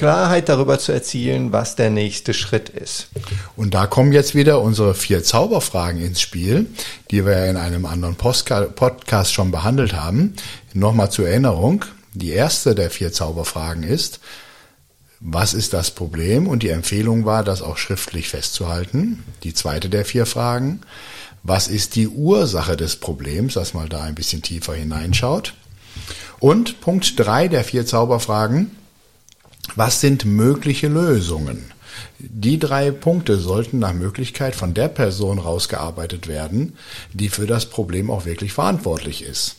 Klarheit 0.00 0.48
darüber 0.48 0.78
zu 0.78 0.92
erzielen, 0.92 1.52
was 1.52 1.76
der 1.76 1.90
nächste 1.90 2.32
Schritt 2.32 2.70
ist. 2.70 3.08
Und 3.54 3.74
da 3.74 3.86
kommen 3.86 4.12
jetzt 4.12 4.34
wieder 4.34 4.62
unsere 4.62 4.94
vier 4.94 5.22
Zauberfragen 5.22 6.00
ins 6.00 6.22
Spiel, 6.22 6.70
die 7.10 7.26
wir 7.26 7.44
in 7.44 7.58
einem 7.58 7.84
anderen 7.84 8.16
Podcast 8.16 9.34
schon 9.34 9.50
behandelt 9.50 9.92
haben. 9.92 10.36
Nochmal 10.72 11.10
zur 11.10 11.28
Erinnerung. 11.28 11.84
Die 12.14 12.30
erste 12.30 12.74
der 12.74 12.88
vier 12.88 13.12
Zauberfragen 13.12 13.82
ist, 13.82 14.20
was 15.20 15.52
ist 15.52 15.74
das 15.74 15.90
Problem? 15.90 16.48
Und 16.48 16.62
die 16.62 16.70
Empfehlung 16.70 17.26
war, 17.26 17.44
das 17.44 17.60
auch 17.60 17.76
schriftlich 17.76 18.30
festzuhalten. 18.30 19.22
Die 19.42 19.52
zweite 19.52 19.90
der 19.90 20.06
vier 20.06 20.24
Fragen, 20.24 20.80
was 21.42 21.68
ist 21.68 21.94
die 21.94 22.08
Ursache 22.08 22.74
des 22.78 22.96
Problems, 22.96 23.52
dass 23.52 23.74
man 23.74 23.90
da 23.90 24.00
ein 24.00 24.14
bisschen 24.14 24.40
tiefer 24.40 24.72
hineinschaut. 24.72 25.52
Und 26.38 26.80
Punkt 26.80 27.20
drei 27.20 27.48
der 27.48 27.64
vier 27.64 27.84
Zauberfragen, 27.84 28.70
was 29.76 30.00
sind 30.00 30.24
mögliche 30.24 30.88
Lösungen? 30.88 31.72
Die 32.18 32.58
drei 32.58 32.90
Punkte 32.90 33.38
sollten 33.38 33.78
nach 33.78 33.92
Möglichkeit 33.92 34.54
von 34.54 34.74
der 34.74 34.88
Person 34.88 35.38
rausgearbeitet 35.38 36.28
werden, 36.28 36.76
die 37.12 37.28
für 37.28 37.46
das 37.46 37.66
Problem 37.66 38.10
auch 38.10 38.24
wirklich 38.24 38.52
verantwortlich 38.52 39.22
ist. 39.22 39.56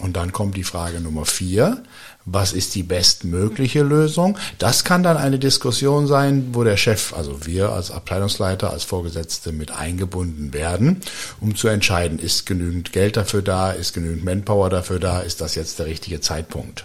Und 0.00 0.16
dann 0.16 0.32
kommt 0.32 0.56
die 0.56 0.64
Frage 0.64 1.00
Nummer 1.00 1.24
vier. 1.24 1.82
Was 2.26 2.52
ist 2.52 2.74
die 2.74 2.82
bestmögliche 2.82 3.82
Lösung? 3.82 4.36
Das 4.58 4.84
kann 4.84 5.02
dann 5.02 5.16
eine 5.16 5.38
Diskussion 5.38 6.06
sein, 6.06 6.48
wo 6.52 6.64
der 6.64 6.76
Chef, 6.76 7.14
also 7.14 7.46
wir 7.46 7.70
als 7.70 7.90
Abteilungsleiter, 7.90 8.70
als 8.70 8.84
Vorgesetzte 8.84 9.52
mit 9.52 9.70
eingebunden 9.70 10.52
werden, 10.52 11.00
um 11.40 11.54
zu 11.54 11.68
entscheiden, 11.68 12.18
ist 12.18 12.44
genügend 12.44 12.92
Geld 12.92 13.16
dafür 13.16 13.42
da, 13.42 13.70
ist 13.70 13.94
genügend 13.94 14.24
Manpower 14.24 14.70
dafür 14.70 14.98
da, 14.98 15.20
ist 15.20 15.40
das 15.40 15.54
jetzt 15.54 15.78
der 15.78 15.86
richtige 15.86 16.20
Zeitpunkt? 16.20 16.84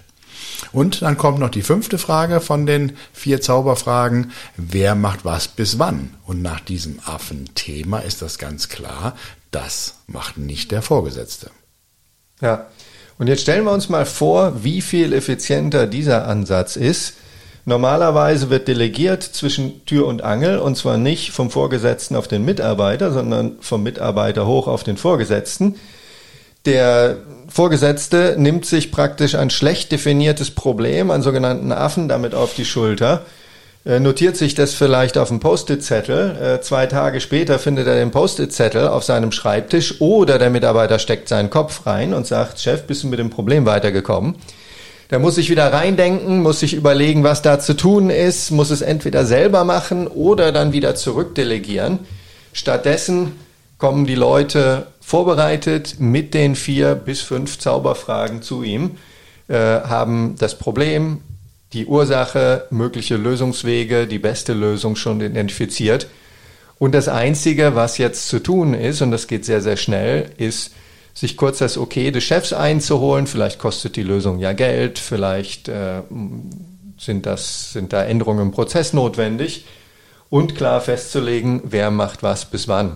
Und 0.71 1.01
dann 1.01 1.17
kommt 1.17 1.39
noch 1.39 1.49
die 1.49 1.61
fünfte 1.61 1.97
Frage 1.97 2.41
von 2.41 2.65
den 2.65 2.97
vier 3.13 3.41
Zauberfragen. 3.41 4.31
Wer 4.57 4.95
macht 4.95 5.25
was 5.25 5.47
bis 5.47 5.79
wann? 5.79 6.15
Und 6.25 6.41
nach 6.41 6.59
diesem 6.59 6.99
Affenthema 7.05 7.99
ist 7.99 8.21
das 8.21 8.37
ganz 8.37 8.69
klar, 8.69 9.15
das 9.51 9.95
macht 10.07 10.37
nicht 10.37 10.71
der 10.71 10.81
Vorgesetzte. 10.81 11.51
Ja, 12.41 12.67
und 13.17 13.27
jetzt 13.27 13.41
stellen 13.41 13.65
wir 13.65 13.71
uns 13.71 13.89
mal 13.89 14.05
vor, 14.05 14.63
wie 14.63 14.81
viel 14.81 15.13
effizienter 15.13 15.85
dieser 15.85 16.27
Ansatz 16.27 16.75
ist. 16.75 17.13
Normalerweise 17.65 18.49
wird 18.49 18.67
delegiert 18.67 19.21
zwischen 19.21 19.85
Tür 19.85 20.07
und 20.07 20.23
Angel 20.23 20.57
und 20.57 20.75
zwar 20.75 20.97
nicht 20.97 21.31
vom 21.31 21.51
Vorgesetzten 21.51 22.15
auf 22.15 22.27
den 22.27 22.43
Mitarbeiter, 22.43 23.11
sondern 23.11 23.57
vom 23.59 23.83
Mitarbeiter 23.83 24.47
hoch 24.47 24.67
auf 24.67 24.83
den 24.83 24.97
Vorgesetzten. 24.97 25.75
Der 26.65 27.17
Vorgesetzte 27.47 28.35
nimmt 28.37 28.65
sich 28.65 28.91
praktisch 28.91 29.35
ein 29.35 29.49
schlecht 29.49 29.91
definiertes 29.91 30.51
Problem, 30.51 31.09
einen 31.09 31.23
sogenannten 31.23 31.71
Affen, 31.71 32.07
damit 32.07 32.35
auf 32.35 32.53
die 32.53 32.65
Schulter, 32.65 33.25
äh, 33.83 33.99
notiert 33.99 34.37
sich 34.37 34.53
das 34.53 34.75
vielleicht 34.75 35.17
auf 35.17 35.29
dem 35.29 35.39
Post-it-Zettel. 35.39 36.59
Äh, 36.59 36.61
zwei 36.61 36.85
Tage 36.85 37.19
später 37.19 37.57
findet 37.57 37.87
er 37.87 37.95
den 37.95 38.11
Post-it-Zettel 38.11 38.87
auf 38.87 39.03
seinem 39.03 39.31
Schreibtisch 39.31 40.01
oder 40.01 40.37
der 40.37 40.51
Mitarbeiter 40.51 40.99
steckt 40.99 41.27
seinen 41.27 41.49
Kopf 41.49 41.87
rein 41.87 42.13
und 42.13 42.27
sagt, 42.27 42.59
Chef, 42.59 42.83
bist 42.83 43.01
du 43.03 43.07
mit 43.07 43.17
dem 43.17 43.31
Problem 43.31 43.65
weitergekommen? 43.65 44.35
Der 45.09 45.17
muss 45.17 45.35
sich 45.35 45.49
wieder 45.49 45.73
reindenken, 45.73 46.41
muss 46.41 46.59
sich 46.59 46.73
überlegen, 46.73 47.23
was 47.23 47.41
da 47.41 47.59
zu 47.59 47.75
tun 47.75 48.11
ist, 48.11 48.51
muss 48.51 48.69
es 48.69 48.81
entweder 48.81 49.25
selber 49.25 49.63
machen 49.63 50.07
oder 50.07 50.51
dann 50.51 50.73
wieder 50.73 50.93
zurückdelegieren. 50.95 51.99
Stattdessen 52.53 53.33
kommen 53.77 54.05
die 54.05 54.15
Leute 54.15 54.85
vorbereitet 55.11 55.99
mit 55.99 56.33
den 56.33 56.55
vier 56.55 56.95
bis 56.95 57.19
fünf 57.19 57.59
Zauberfragen 57.59 58.41
zu 58.41 58.63
ihm, 58.63 58.91
äh, 59.49 59.55
haben 59.55 60.37
das 60.39 60.57
Problem, 60.57 61.19
die 61.73 61.85
Ursache, 61.85 62.65
mögliche 62.69 63.17
Lösungswege, 63.17 64.07
die 64.07 64.19
beste 64.19 64.53
Lösung 64.53 64.95
schon 64.95 65.19
identifiziert. 65.19 66.07
Und 66.79 66.95
das 66.95 67.09
Einzige, 67.09 67.75
was 67.75 67.97
jetzt 67.97 68.29
zu 68.29 68.39
tun 68.39 68.73
ist, 68.73 69.01
und 69.01 69.11
das 69.11 69.27
geht 69.27 69.43
sehr, 69.43 69.61
sehr 69.61 69.75
schnell, 69.75 70.31
ist, 70.37 70.71
sich 71.13 71.35
kurz 71.35 71.57
das 71.57 71.77
Okay 71.77 72.11
des 72.11 72.23
Chefs 72.23 72.53
einzuholen. 72.53 73.27
Vielleicht 73.27 73.59
kostet 73.59 73.97
die 73.97 74.03
Lösung 74.03 74.39
ja 74.39 74.53
Geld, 74.53 74.97
vielleicht 74.97 75.67
äh, 75.67 76.03
sind, 76.97 77.25
das, 77.25 77.73
sind 77.73 77.91
da 77.91 78.01
Änderungen 78.01 78.43
im 78.43 78.51
Prozess 78.51 78.93
notwendig. 78.93 79.65
Und 80.29 80.55
klar 80.55 80.79
festzulegen, 80.79 81.63
wer 81.65 81.91
macht 81.91 82.23
was 82.23 82.45
bis 82.45 82.69
wann. 82.69 82.95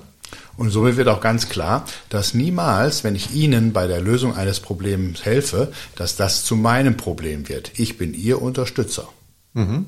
Und 0.58 0.70
somit 0.70 0.96
wird 0.96 1.10
auch 1.10 1.22
ganz 1.22 1.50
klar, 1.50 1.86
dass 2.10 2.34
niemals, 2.34 3.04
wenn 3.04 3.16
ich 3.16 3.34
Ihnen 3.34 3.74
bei 3.74 3.88
der 3.88 4.00
Lösung 4.02 4.36
eines 4.36 4.60
Problems 4.60 5.26
helfe, 5.26 5.72
dass 5.96 6.16
das 6.16 6.46
zu 6.46 6.56
meinem 6.56 6.98
Problem 6.98 7.50
wird. 7.50 7.72
Ich 7.76 7.98
bin 7.98 8.14
Ihr 8.14 8.42
Unterstützer. 8.42 9.10
Mhm. 9.54 9.88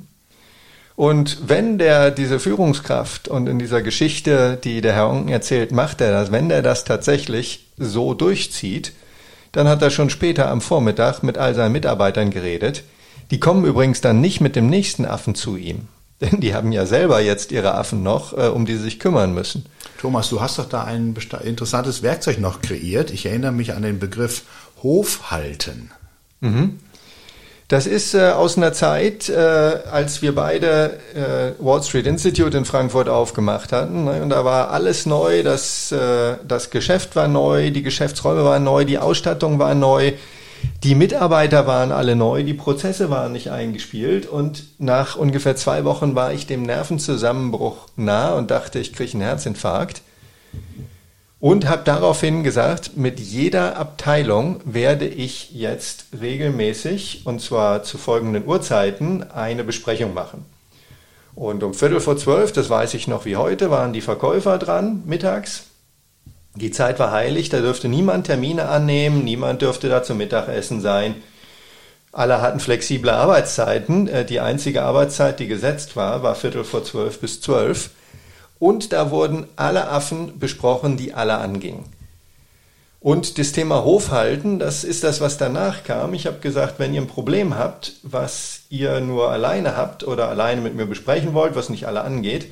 Und 0.96 1.48
wenn 1.48 1.78
der 1.78 2.10
diese 2.10 2.40
Führungskraft 2.40 3.28
und 3.28 3.48
in 3.48 3.60
dieser 3.60 3.84
Geschichte, 3.84 4.58
die 4.62 4.82
der 4.82 4.94
Herr 4.94 5.10
Onken 5.10 5.30
erzählt, 5.30 5.72
macht 5.72 6.02
er 6.02 6.12
das, 6.12 6.32
wenn 6.32 6.50
der 6.50 6.64
das 6.64 6.86
tatsächlich 6.86 7.68
so 7.78 8.16
durchzieht, 8.16 8.94
dann 9.52 9.68
hat 9.68 9.82
er 9.82 9.92
schon 9.92 10.10
später 10.10 10.50
am 10.50 10.60
Vormittag 10.60 11.22
mit 11.22 11.38
all 11.38 11.54
seinen 11.54 11.72
Mitarbeitern 11.72 12.32
geredet. 12.32 12.84
Die 13.30 13.40
kommen 13.40 13.64
übrigens 13.66 14.02
dann 14.02 14.22
nicht 14.22 14.42
mit 14.42 14.56
dem 14.56 14.70
nächsten 14.70 15.06
Affen 15.06 15.36
zu 15.36 15.56
ihm, 15.56 15.88
denn 16.22 16.40
die 16.40 16.54
haben 16.54 16.72
ja 16.72 16.86
selber 16.86 17.22
jetzt 17.22 17.52
ihre 17.52 17.76
Affen 17.76 18.04
noch, 18.04 18.38
äh, 18.38 18.48
um 18.48 18.66
die 18.66 18.76
sie 18.76 18.84
sich 18.84 19.00
kümmern 19.00 19.34
müssen. 19.34 19.66
Thomas, 20.00 20.30
du 20.30 20.42
hast 20.42 20.60
doch 20.60 20.70
da 20.70 20.84
ein 20.84 21.16
interessantes 21.44 22.04
Werkzeug 22.04 22.40
noch 22.40 22.62
kreiert. 22.62 23.12
Ich 23.12 23.26
erinnere 23.26 23.52
mich 23.52 23.74
an 23.74 23.82
den 23.82 24.00
Begriff 24.00 24.44
Hofhalten. 24.84 25.92
Mhm. 26.40 26.80
Das 27.68 27.86
ist 27.86 28.14
äh, 28.14 28.30
aus 28.30 28.56
einer 28.56 28.72
Zeit, 28.72 29.28
äh, 29.28 29.36
als 29.36 30.22
wir 30.22 30.34
beide 30.34 31.00
äh, 31.14 31.62
Wall 31.62 31.84
Street 31.84 32.08
Institute 32.08 32.58
in 32.58 32.64
Frankfurt 32.64 33.10
aufgemacht 33.10 33.74
hatten. 33.74 34.06
Ne? 34.06 34.22
Und 34.22 34.30
da 34.30 34.46
war 34.46 34.72
alles 34.72 35.06
neu, 35.06 35.44
das, 35.44 35.92
äh, 35.92 36.36
das 36.48 36.70
Geschäft 36.70 37.18
war 37.18 37.28
neu, 37.28 37.72
die 37.72 37.84
Geschäftsräume 37.84 38.46
waren 38.46 38.64
neu, 38.64 38.86
die 38.86 39.00
Ausstattung 39.00 39.60
war 39.60 39.76
neu, 39.76 40.14
die 40.84 40.96
Mitarbeiter 40.96 41.68
waren 41.68 41.92
alle 41.92 42.16
neu, 42.16 42.44
die 42.44 42.54
Prozesse 42.54 43.10
waren 43.10 43.32
nicht 43.32 43.52
eingespielt. 43.52 44.26
Und 44.26 44.64
nach 44.80 45.16
ungefähr 45.16 45.56
zwei 45.56 45.84
Wochen 45.86 46.16
war 46.16 46.34
ich 46.34 46.48
dem 46.48 46.64
Nervenzusammenbruch 46.64 47.88
nah 47.96 48.34
und 48.34 48.52
dachte, 48.52 48.80
ich 48.80 48.94
kriege 48.94 49.14
einen 49.14 49.22
Herzinfarkt 49.22 50.02
und 51.40 51.70
habe 51.70 51.84
daraufhin 51.84 52.44
gesagt, 52.44 52.98
mit 52.98 53.20
jeder 53.20 53.78
Abteilung 53.78 54.60
werde 54.66 55.08
ich 55.08 55.52
jetzt 55.52 56.08
regelmäßig, 56.20 57.22
und 57.26 57.42
zwar 57.42 57.84
zu 57.84 57.98
folgenden 57.98 58.48
Uhrzeiten, 58.48 59.24
eine 59.32 59.64
Besprechung 59.64 60.14
machen. 60.14 60.46
Und 61.36 61.62
um 61.62 61.76
Viertel 61.76 62.00
vor 62.00 62.18
zwölf, 62.18 62.52
das 62.52 62.70
weiß 62.70 62.96
ich 62.96 63.08
noch 63.08 63.26
wie 63.26 63.36
heute, 63.36 63.70
waren 63.70 63.94
die 63.94 64.02
Verkäufer 64.02 64.58
dran, 64.58 65.04
mittags. 65.06 65.67
Die 66.60 66.72
Zeit 66.72 66.98
war 66.98 67.12
heilig, 67.12 67.50
da 67.50 67.60
dürfte 67.60 67.88
niemand 67.88 68.26
Termine 68.26 68.68
annehmen, 68.68 69.24
niemand 69.24 69.62
dürfte 69.62 69.90
da 69.90 70.02
zum 70.02 70.18
Mittagessen 70.18 70.82
sein. 70.82 71.16
Alle 72.12 72.42
hatten 72.42 72.60
flexible 72.60 73.12
Arbeitszeiten. 73.12 74.08
Äh, 74.08 74.26
die 74.26 74.40
einzige 74.40 74.82
Arbeitszeit, 74.82 75.40
die 75.40 75.48
gesetzt 75.48 75.96
war, 75.96 76.24
war 76.24 76.34
Viertel 76.34 76.64
vor 76.64 76.84
zwölf 76.84 77.20
bis 77.20 77.42
zwölf. 77.42 77.92
Und 78.58 78.92
da 78.92 79.12
wurden 79.12 79.46
alle 79.56 79.88
Affen 79.90 80.40
besprochen, 80.40 80.98
die 80.98 81.14
alle 81.14 81.38
angingen. 81.38 81.86
Und 83.00 83.38
das 83.38 83.52
Thema 83.52 83.84
Hofhalten, 83.84 84.58
das 84.58 84.84
ist 84.84 85.04
das, 85.04 85.22
was 85.22 85.38
danach 85.38 85.84
kam. 85.84 86.16
Ich 86.16 86.26
habe 86.26 86.40
gesagt, 86.40 86.80
wenn 86.80 86.96
ihr 86.96 87.02
ein 87.02 87.08
Problem 87.08 87.56
habt, 87.56 87.94
was 88.02 88.62
ihr 88.70 89.00
nur 89.00 89.30
alleine 89.30 89.78
habt 89.78 90.04
oder 90.04 90.28
alleine 90.28 90.62
mit 90.62 90.76
mir 90.76 90.88
besprechen 90.88 91.36
wollt, 91.36 91.56
was 91.56 91.70
nicht 91.70 91.86
alle 91.86 92.02
angeht, 92.02 92.48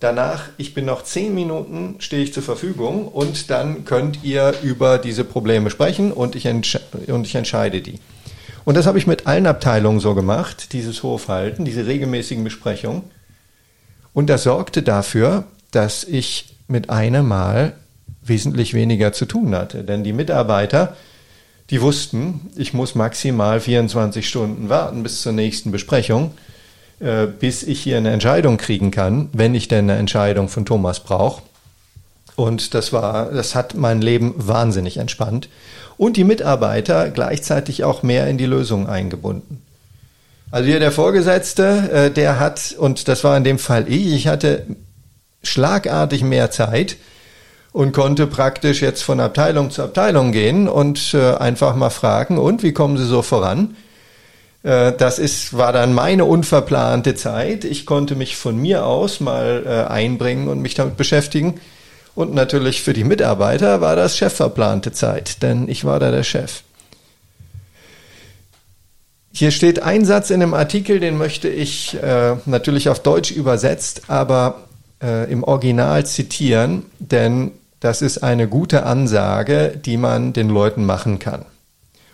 danach, 0.00 0.48
ich 0.56 0.74
bin 0.74 0.84
noch 0.84 1.02
zehn 1.02 1.34
Minuten, 1.34 1.96
stehe 1.98 2.22
ich 2.22 2.32
zur 2.32 2.42
Verfügung 2.42 3.08
und 3.08 3.50
dann 3.50 3.84
könnt 3.84 4.22
ihr 4.22 4.54
über 4.62 4.98
diese 4.98 5.24
Probleme 5.24 5.70
sprechen 5.70 6.12
und 6.12 6.36
ich, 6.36 6.46
und 6.46 7.26
ich 7.26 7.34
entscheide 7.34 7.80
die. 7.80 7.98
Und 8.64 8.76
das 8.76 8.86
habe 8.86 8.98
ich 8.98 9.06
mit 9.06 9.26
allen 9.26 9.46
Abteilungen 9.46 10.00
so 10.00 10.14
gemacht, 10.14 10.72
dieses 10.72 11.02
Hofhalten, 11.02 11.64
diese 11.64 11.86
regelmäßigen 11.86 12.44
Besprechungen. 12.44 13.02
Und 14.12 14.28
das 14.28 14.42
sorgte 14.42 14.82
dafür, 14.82 15.44
dass 15.70 16.04
ich 16.04 16.56
mit 16.66 16.90
einem 16.90 17.26
Mal 17.26 17.74
wesentlich 18.22 18.74
weniger 18.74 19.12
zu 19.12 19.24
tun 19.24 19.54
hatte. 19.54 19.84
Denn 19.84 20.04
die 20.04 20.12
Mitarbeiter, 20.12 20.96
die 21.70 21.80
wussten, 21.80 22.50
ich 22.56 22.74
muss 22.74 22.94
maximal 22.94 23.60
24 23.60 24.28
Stunden 24.28 24.68
warten 24.68 25.02
bis 25.02 25.22
zur 25.22 25.32
nächsten 25.32 25.70
Besprechung, 25.70 26.32
äh, 27.00 27.26
bis 27.26 27.62
ich 27.62 27.80
hier 27.80 27.96
eine 27.96 28.10
Entscheidung 28.10 28.56
kriegen 28.56 28.90
kann, 28.90 29.28
wenn 29.32 29.54
ich 29.54 29.68
denn 29.68 29.90
eine 29.90 29.98
Entscheidung 29.98 30.48
von 30.48 30.66
Thomas 30.66 31.00
brauche. 31.00 31.42
Und 32.36 32.74
das 32.74 32.92
war, 32.92 33.32
das 33.32 33.54
hat 33.54 33.74
mein 33.74 34.00
Leben 34.00 34.34
wahnsinnig 34.36 34.96
entspannt. 34.96 35.48
Und 35.96 36.16
die 36.16 36.24
Mitarbeiter 36.24 37.10
gleichzeitig 37.10 37.84
auch 37.84 38.02
mehr 38.02 38.28
in 38.28 38.38
die 38.38 38.46
Lösung 38.46 38.88
eingebunden. 38.88 39.62
Also 40.50 40.68
hier 40.68 40.80
der 40.80 40.92
Vorgesetzte, 40.92 41.90
äh, 41.92 42.10
der 42.10 42.40
hat, 42.40 42.74
und 42.78 43.08
das 43.08 43.22
war 43.24 43.36
in 43.36 43.44
dem 43.44 43.58
Fall 43.58 43.86
ich, 43.88 44.12
ich 44.14 44.28
hatte 44.28 44.66
schlagartig 45.42 46.22
mehr 46.22 46.50
Zeit 46.50 46.96
und 47.72 47.92
konnte 47.92 48.26
praktisch 48.26 48.80
jetzt 48.80 49.02
von 49.02 49.20
Abteilung 49.20 49.70
zu 49.70 49.82
Abteilung 49.82 50.32
gehen 50.32 50.68
und 50.68 51.14
äh, 51.14 51.34
einfach 51.34 51.76
mal 51.76 51.90
fragen, 51.90 52.38
und 52.38 52.62
wie 52.62 52.72
kommen 52.72 52.96
Sie 52.96 53.06
so 53.06 53.22
voran? 53.22 53.76
Äh, 54.68 54.92
das 54.92 55.18
ist, 55.18 55.56
war 55.56 55.72
dann 55.72 55.94
meine 55.94 56.26
unverplante 56.26 57.14
Zeit. 57.14 57.64
Ich 57.64 57.86
konnte 57.86 58.14
mich 58.14 58.36
von 58.36 58.56
mir 58.56 58.84
aus 58.84 59.20
mal 59.20 59.64
äh, 59.66 59.90
einbringen 59.90 60.48
und 60.48 60.60
mich 60.60 60.74
damit 60.74 60.98
beschäftigen. 60.98 61.58
Und 62.14 62.34
natürlich 62.34 62.82
für 62.82 62.92
die 62.92 63.04
Mitarbeiter 63.04 63.80
war 63.80 63.96
das 63.96 64.18
chefverplante 64.18 64.92
Zeit, 64.92 65.42
denn 65.42 65.68
ich 65.68 65.84
war 65.84 65.98
da 66.00 66.10
der 66.10 66.24
Chef. 66.24 66.62
Hier 69.32 69.52
steht 69.52 69.82
ein 69.82 70.04
Satz 70.04 70.30
in 70.30 70.40
dem 70.40 70.52
Artikel, 70.52 71.00
den 71.00 71.16
möchte 71.16 71.48
ich 71.48 71.96
äh, 72.02 72.36
natürlich 72.44 72.88
auf 72.88 73.00
Deutsch 73.00 73.30
übersetzt, 73.30 74.02
aber 74.08 74.64
äh, 75.00 75.30
im 75.30 75.44
Original 75.44 76.04
zitieren, 76.04 76.86
denn 76.98 77.52
das 77.78 78.02
ist 78.02 78.18
eine 78.18 78.48
gute 78.48 78.82
Ansage, 78.82 79.80
die 79.82 79.96
man 79.96 80.32
den 80.32 80.48
Leuten 80.48 80.84
machen 80.84 81.20
kann. 81.20 81.44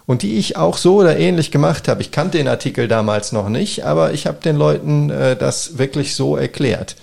Und 0.07 0.23
die 0.23 0.37
ich 0.37 0.57
auch 0.57 0.77
so 0.77 0.97
oder 0.97 1.17
ähnlich 1.17 1.51
gemacht 1.51 1.89
habe. 1.89 2.03
Ich 2.03 2.11
kannte 2.11 2.37
den 2.39 2.49
Artikel 2.49 2.89
damals 2.89 3.33
noch 3.33 3.49
nicht, 3.49 3.85
aber 3.85 4.13
ich 4.13 4.27
habe 4.27 4.39
den 4.45 4.57
Leuten 4.57 5.11
äh, 5.11 5.35
das 5.35 5.79
wirklich 5.79 6.15
so 6.15 6.37
erklärt. 6.37 6.97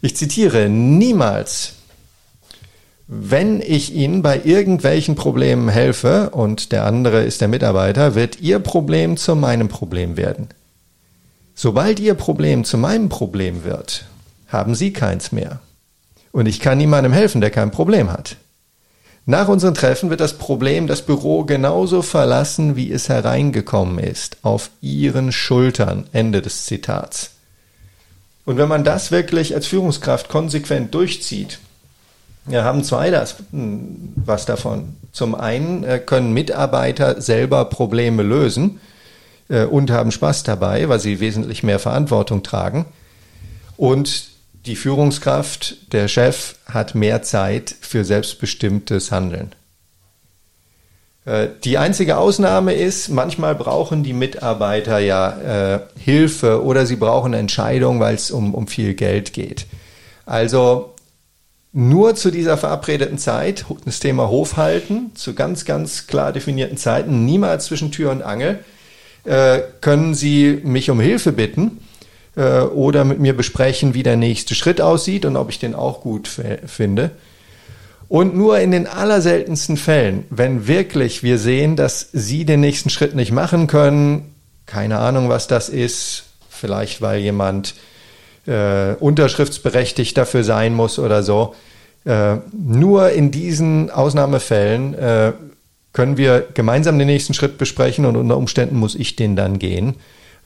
Ich 0.00 0.16
zitiere, 0.16 0.68
niemals 0.68 1.74
wenn 3.10 3.62
ich 3.62 3.94
Ihnen 3.94 4.20
bei 4.20 4.42
irgendwelchen 4.44 5.14
Problemen 5.14 5.70
helfe 5.70 6.28
und 6.28 6.72
der 6.72 6.84
andere 6.84 7.24
ist 7.24 7.40
der 7.40 7.48
Mitarbeiter, 7.48 8.14
wird 8.14 8.40
Ihr 8.40 8.58
Problem 8.58 9.16
zu 9.16 9.34
meinem 9.34 9.68
Problem 9.68 10.18
werden. 10.18 10.48
Sobald 11.54 12.00
Ihr 12.00 12.12
Problem 12.12 12.64
zu 12.64 12.76
meinem 12.76 13.08
Problem 13.08 13.64
wird, 13.64 14.04
haben 14.46 14.74
Sie 14.74 14.92
keins 14.92 15.32
mehr. 15.32 15.60
Und 16.32 16.46
ich 16.46 16.60
kann 16.60 16.76
niemandem 16.76 17.14
helfen, 17.14 17.40
der 17.40 17.50
kein 17.50 17.70
Problem 17.70 18.12
hat. 18.12 18.36
Nach 19.30 19.48
unseren 19.48 19.74
Treffen 19.74 20.08
wird 20.08 20.20
das 20.20 20.38
Problem 20.38 20.86
das 20.86 21.02
Büro 21.02 21.44
genauso 21.44 22.00
verlassen, 22.00 22.76
wie 22.76 22.90
es 22.90 23.10
hereingekommen 23.10 23.98
ist, 23.98 24.38
auf 24.40 24.70
Ihren 24.80 25.32
Schultern. 25.32 26.06
Ende 26.14 26.40
des 26.40 26.64
Zitats. 26.64 27.32
Und 28.46 28.56
wenn 28.56 28.70
man 28.70 28.84
das 28.84 29.10
wirklich 29.10 29.54
als 29.54 29.66
Führungskraft 29.66 30.30
konsequent 30.30 30.94
durchzieht, 30.94 31.58
ja, 32.48 32.64
haben 32.64 32.82
zwei 32.82 33.10
das 33.10 33.36
hm, 33.50 34.14
was 34.16 34.46
davon. 34.46 34.96
Zum 35.12 35.34
einen 35.34 35.84
äh, 35.84 35.98
können 35.98 36.32
Mitarbeiter 36.32 37.20
selber 37.20 37.66
Probleme 37.66 38.22
lösen 38.22 38.80
äh, 39.50 39.64
und 39.64 39.90
haben 39.90 40.10
Spaß 40.10 40.44
dabei, 40.44 40.88
weil 40.88 41.00
sie 41.00 41.20
wesentlich 41.20 41.62
mehr 41.62 41.78
Verantwortung 41.78 42.42
tragen. 42.42 42.86
Und 43.76 44.37
die 44.68 44.76
Führungskraft, 44.76 45.92
der 45.92 46.06
Chef, 46.06 46.56
hat 46.66 46.94
mehr 46.94 47.22
Zeit 47.22 47.74
für 47.80 48.04
selbstbestimmtes 48.04 49.10
Handeln. 49.10 49.54
Äh, 51.24 51.48
die 51.64 51.78
einzige 51.78 52.18
Ausnahme 52.18 52.74
ist, 52.74 53.08
manchmal 53.08 53.54
brauchen 53.54 54.04
die 54.04 54.12
Mitarbeiter 54.12 54.98
ja 54.98 55.74
äh, 55.74 55.80
Hilfe 55.98 56.62
oder 56.62 56.86
sie 56.86 56.96
brauchen 56.96 57.32
Entscheidungen, 57.32 57.98
weil 57.98 58.14
es 58.14 58.30
um, 58.30 58.54
um 58.54 58.68
viel 58.68 58.94
Geld 58.94 59.32
geht. 59.32 59.66
Also 60.26 60.94
nur 61.72 62.14
zu 62.14 62.30
dieser 62.30 62.58
verabredeten 62.58 63.18
Zeit, 63.18 63.64
das 63.86 64.00
Thema 64.00 64.28
Hofhalten, 64.28 65.12
zu 65.14 65.34
ganz, 65.34 65.64
ganz 65.64 66.06
klar 66.06 66.32
definierten 66.32 66.76
Zeiten, 66.76 67.24
niemals 67.24 67.66
zwischen 67.66 67.90
Tür 67.90 68.10
und 68.10 68.22
Angel, 68.22 68.58
äh, 69.24 69.60
können 69.80 70.14
Sie 70.14 70.60
mich 70.62 70.90
um 70.90 71.00
Hilfe 71.00 71.32
bitten 71.32 71.80
äh, 72.38 72.60
oder 72.60 73.04
mit 73.04 73.18
mir 73.18 73.36
besprechen, 73.36 73.94
wie 73.94 74.04
der 74.04 74.16
nächste 74.16 74.54
Schritt 74.54 74.80
aussieht 74.80 75.24
und 75.24 75.36
ob 75.36 75.50
ich 75.50 75.58
den 75.58 75.74
auch 75.74 76.00
gut 76.00 76.28
finde. 76.28 77.10
Und 78.08 78.34
nur 78.34 78.58
in 78.58 78.70
den 78.70 78.86
allerseltensten 78.86 79.76
Fällen, 79.76 80.24
wenn 80.30 80.66
wirklich 80.66 81.22
wir 81.22 81.38
sehen, 81.38 81.76
dass 81.76 82.08
Sie 82.12 82.46
den 82.46 82.60
nächsten 82.60 82.88
Schritt 82.88 83.14
nicht 83.14 83.32
machen 83.32 83.66
können, 83.66 84.34
keine 84.64 84.98
Ahnung, 84.98 85.28
was 85.28 85.46
das 85.46 85.68
ist, 85.68 86.24
vielleicht 86.48 87.02
weil 87.02 87.20
jemand 87.20 87.74
äh, 88.46 88.94
unterschriftsberechtigt 88.94 90.16
dafür 90.16 90.44
sein 90.44 90.74
muss 90.74 90.98
oder 90.98 91.22
so. 91.22 91.54
Äh, 92.04 92.36
nur 92.52 93.10
in 93.10 93.30
diesen 93.30 93.90
Ausnahmefällen 93.90 94.94
äh, 94.94 95.32
können 95.92 96.16
wir 96.16 96.46
gemeinsam 96.54 96.98
den 96.98 97.08
nächsten 97.08 97.34
Schritt 97.34 97.58
besprechen 97.58 98.06
und 98.06 98.16
unter 98.16 98.36
Umständen 98.36 98.76
muss 98.76 98.94
ich 98.94 99.16
den 99.16 99.36
dann 99.36 99.58
gehen, 99.58 99.96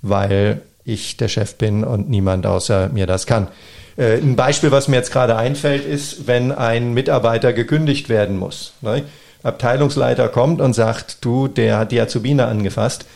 weil 0.01 0.63
ich 0.85 1.17
der 1.17 1.29
Chef 1.29 1.55
bin 1.57 1.85
und 1.85 2.09
niemand 2.09 2.47
außer 2.47 2.89
mir 2.93 3.07
das 3.07 3.27
kann. 3.27 3.49
Äh, 3.97 4.19
ein 4.19 4.37
Beispiel, 4.37 4.71
was 4.71 4.89
mir 4.89 4.97
jetzt 4.97 5.13
gerade 5.13 5.37
einfällt, 5.37 5.85
ist, 5.85 6.27
wenn 6.27 6.53
ein 6.53 6.95
Mitarbeiter 6.95 7.53
gekündigt 7.53 8.09
werden 8.09 8.39
muss. 8.39 8.75
Ne? 8.81 9.03
Abteilungsleiter 9.43 10.29
kommt 10.29 10.61
und 10.61 10.73
sagt, 10.73 11.25
du, 11.25 11.49
der 11.49 11.79
hat 11.79 11.93
die 11.93 12.01
Azubine 12.01 12.47
angefasst, 12.47 13.07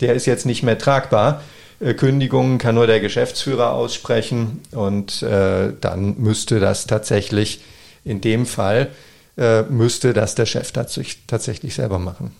der 0.00 0.14
ist 0.14 0.26
jetzt 0.26 0.46
nicht 0.46 0.62
mehr 0.62 0.78
tragbar 0.78 1.40
äh, 1.80 1.94
Kündigungen 1.94 2.58
kann 2.58 2.74
nur 2.74 2.86
der 2.86 3.00
Geschäftsführer 3.00 3.72
aussprechen 3.72 4.60
und 4.72 5.22
äh, 5.22 5.72
dann 5.80 6.16
müsste 6.18 6.60
das 6.60 6.86
tatsächlich 6.86 7.62
in 8.04 8.20
dem 8.20 8.46
Fall 8.46 8.88
äh, 9.36 9.62
müsste 9.62 10.12
das 10.12 10.34
der 10.34 10.46
Chef 10.46 10.72
tatsächlich 10.72 11.74
selber 11.74 11.98
machen. 11.98 12.32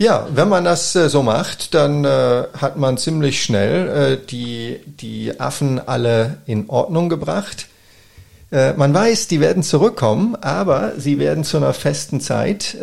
Ja, 0.00 0.26
wenn 0.32 0.48
man 0.48 0.64
das 0.64 0.96
äh, 0.96 1.10
so 1.10 1.22
macht, 1.22 1.74
dann 1.74 2.06
äh, 2.06 2.44
hat 2.56 2.78
man 2.78 2.96
ziemlich 2.96 3.42
schnell 3.44 3.88
äh, 3.88 4.26
die, 4.26 4.80
die 4.86 5.38
Affen 5.38 5.78
alle 5.78 6.38
in 6.46 6.70
Ordnung 6.70 7.10
gebracht. 7.10 7.66
man 8.50 8.92
weiß, 8.92 9.28
die 9.28 9.38
werden 9.38 9.62
zurückkommen, 9.62 10.34
aber 10.34 10.98
sie 10.98 11.20
werden 11.20 11.44
zu 11.44 11.58
einer 11.58 11.72
festen 11.72 12.20
Zeit 12.20 12.76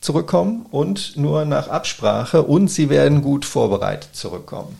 zurückkommen 0.00 0.66
und 0.70 1.16
nur 1.16 1.46
nach 1.46 1.68
Absprache 1.68 2.42
und 2.42 2.68
sie 2.68 2.90
werden 2.90 3.22
gut 3.22 3.46
vorbereitet 3.46 4.10
zurückkommen. 4.12 4.78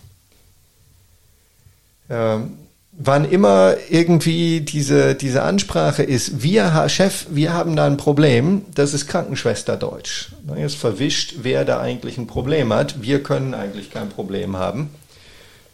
Ähm, 2.11 2.59
wann 2.99 3.29
immer 3.29 3.75
irgendwie 3.91 4.61
diese, 4.61 5.15
diese 5.15 5.43
Ansprache 5.43 6.03
ist, 6.03 6.43
wir, 6.43 6.89
Chef, 6.89 7.27
wir 7.31 7.53
haben 7.53 7.77
da 7.77 7.87
ein 7.87 7.97
Problem, 7.97 8.63
das 8.75 8.95
ist 8.95 9.07
Krankenschwesterdeutsch. 9.07 10.31
Jetzt 10.57 10.77
verwischt, 10.77 11.37
wer 11.43 11.65
da 11.65 11.81
eigentlich 11.81 12.19
ein 12.19 12.27
Problem 12.27 12.73
hat. 12.73 13.03
Wir 13.03 13.23
können 13.23 13.55
eigentlich 13.55 13.91
kein 13.91 14.09
Problem 14.09 14.57
haben. 14.57 14.91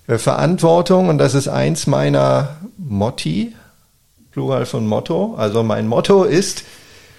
Äh, 0.06 0.18
Verantwortung, 0.18 1.08
und 1.08 1.18
das 1.18 1.34
ist 1.34 1.48
eins 1.48 1.86
meiner 1.86 2.56
Motti, 2.76 3.54
Plural 4.32 4.66
von 4.66 4.86
Motto. 4.86 5.34
Also 5.36 5.62
mein 5.62 5.86
Motto 5.86 6.24
ist, 6.24 6.64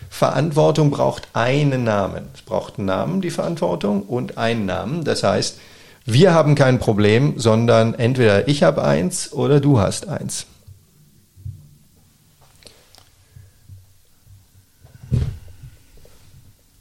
Verantwortung 0.10 0.92
braucht 0.92 1.30
einen 1.34 1.86
Namen. 1.86 2.26
Es 2.34 2.42
braucht 2.42 2.78
einen 2.78 2.88
Namen, 2.88 3.22
die 3.22 3.30
Verantwortung, 3.30 4.04
und 4.04 4.38
einen 4.38 4.66
Namen. 4.66 5.04
Das 5.04 5.24
heißt, 5.24 5.60
wir 6.06 6.34
haben 6.34 6.56
kein 6.56 6.80
Problem, 6.80 7.36
sondern 7.38 7.94
entweder 7.94 8.48
ich 8.48 8.64
habe 8.64 8.84
eins 8.84 9.32
oder 9.32 9.60
du 9.60 9.80
hast 9.80 10.08
eins. 10.08 10.46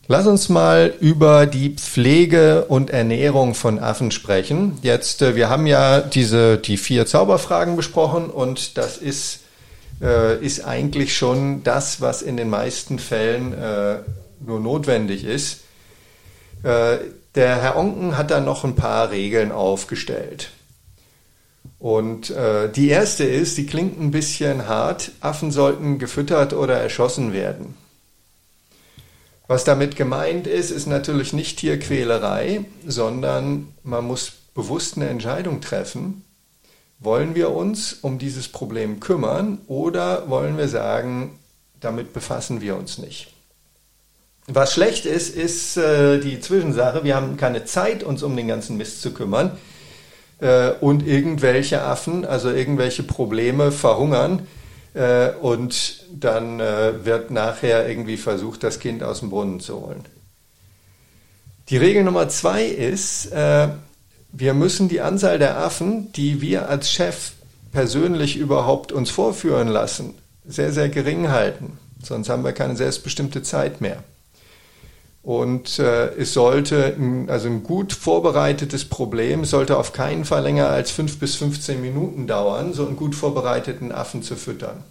Lass 0.08 0.26
uns 0.26 0.48
mal 0.48 0.92
über 1.00 1.46
die 1.46 1.70
Pflege 1.70 2.66
und 2.66 2.90
Ernährung 2.90 3.54
von 3.54 3.78
Affen 3.78 4.10
sprechen. 4.10 4.78
Jetzt, 4.82 5.22
äh, 5.22 5.36
wir 5.36 5.48
haben 5.48 5.66
ja 5.66 6.00
diese, 6.00 6.58
die 6.58 6.76
vier 6.76 7.06
Zauberfragen 7.06 7.76
besprochen 7.76 8.28
und 8.28 8.76
das 8.76 8.98
ist, 8.98 9.40
äh, 10.02 10.44
ist 10.44 10.66
eigentlich 10.66 11.16
schon 11.16 11.62
das, 11.62 12.00
was 12.02 12.20
in 12.20 12.36
den 12.36 12.50
meisten 12.50 12.98
Fällen 12.98 13.54
äh, 13.54 14.00
nur 14.44 14.60
notwendig 14.60 15.24
ist. 15.24 15.60
Äh, 16.64 16.98
der 17.34 17.60
Herr 17.60 17.76
Onken 17.76 18.16
hat 18.16 18.30
da 18.30 18.40
noch 18.40 18.64
ein 18.64 18.74
paar 18.74 19.10
Regeln 19.10 19.52
aufgestellt. 19.52 20.50
Und 21.78 22.30
äh, 22.30 22.70
die 22.70 22.88
erste 22.88 23.24
ist, 23.24 23.58
die 23.58 23.66
klingt 23.66 24.00
ein 24.00 24.10
bisschen 24.10 24.68
hart, 24.68 25.12
Affen 25.20 25.50
sollten 25.50 25.98
gefüttert 25.98 26.52
oder 26.52 26.78
erschossen 26.78 27.32
werden. 27.32 27.74
Was 29.48 29.64
damit 29.64 29.96
gemeint 29.96 30.46
ist, 30.46 30.70
ist 30.70 30.86
natürlich 30.86 31.32
nicht 31.32 31.58
Tierquälerei, 31.58 32.64
sondern 32.86 33.74
man 33.82 34.06
muss 34.06 34.32
bewusst 34.54 34.96
eine 34.96 35.08
Entscheidung 35.08 35.60
treffen. 35.60 36.24
Wollen 37.00 37.34
wir 37.34 37.50
uns 37.50 37.94
um 37.94 38.18
dieses 38.18 38.48
Problem 38.48 39.00
kümmern 39.00 39.58
oder 39.66 40.28
wollen 40.30 40.56
wir 40.56 40.68
sagen, 40.68 41.38
damit 41.80 42.12
befassen 42.12 42.60
wir 42.60 42.76
uns 42.76 42.98
nicht? 42.98 43.32
Was 44.54 44.74
schlecht 44.74 45.06
ist, 45.06 45.34
ist 45.34 45.78
äh, 45.78 46.20
die 46.20 46.38
Zwischensache. 46.38 47.04
Wir 47.04 47.16
haben 47.16 47.38
keine 47.38 47.64
Zeit, 47.64 48.02
uns 48.02 48.22
um 48.22 48.36
den 48.36 48.48
ganzen 48.48 48.76
Mist 48.76 49.00
zu 49.00 49.14
kümmern. 49.14 49.56
Äh, 50.40 50.72
und 50.72 51.06
irgendwelche 51.06 51.80
Affen, 51.82 52.26
also 52.26 52.50
irgendwelche 52.50 53.02
Probleme 53.02 53.72
verhungern. 53.72 54.46
Äh, 54.92 55.30
und 55.40 56.04
dann 56.12 56.60
äh, 56.60 57.02
wird 57.02 57.30
nachher 57.30 57.88
irgendwie 57.88 58.18
versucht, 58.18 58.62
das 58.62 58.78
Kind 58.78 59.02
aus 59.02 59.20
dem 59.20 59.30
Brunnen 59.30 59.60
zu 59.60 59.80
holen. 59.80 60.04
Die 61.70 61.78
Regel 61.78 62.04
Nummer 62.04 62.28
zwei 62.28 62.66
ist, 62.66 63.32
äh, 63.32 63.68
wir 64.32 64.52
müssen 64.52 64.90
die 64.90 65.00
Anzahl 65.00 65.38
der 65.38 65.56
Affen, 65.56 66.12
die 66.12 66.42
wir 66.42 66.68
als 66.68 66.92
Chef 66.92 67.32
persönlich 67.70 68.36
überhaupt 68.36 68.92
uns 68.92 69.08
vorführen 69.08 69.68
lassen, 69.68 70.12
sehr, 70.46 70.72
sehr 70.72 70.90
gering 70.90 71.30
halten. 71.30 71.78
Sonst 72.02 72.28
haben 72.28 72.44
wir 72.44 72.52
keine 72.52 72.76
selbstbestimmte 72.76 73.42
Zeit 73.42 73.80
mehr. 73.80 74.04
Und 75.22 75.78
äh, 75.78 76.08
es 76.14 76.34
sollte, 76.34 76.96
also 77.28 77.46
ein 77.46 77.62
gut 77.62 77.92
vorbereitetes 77.92 78.86
Problem 78.86 79.44
sollte 79.44 79.76
auf 79.76 79.92
keinen 79.92 80.24
Fall 80.24 80.42
länger 80.42 80.68
als 80.68 80.90
fünf 80.90 81.20
bis 81.20 81.36
15 81.36 81.80
Minuten 81.80 82.26
dauern, 82.26 82.72
so 82.72 82.86
einen 82.86 82.96
gut 82.96 83.14
vorbereiteten 83.14 83.92
Affen 83.92 84.24
zu 84.24 84.34
füttern. 84.34 84.82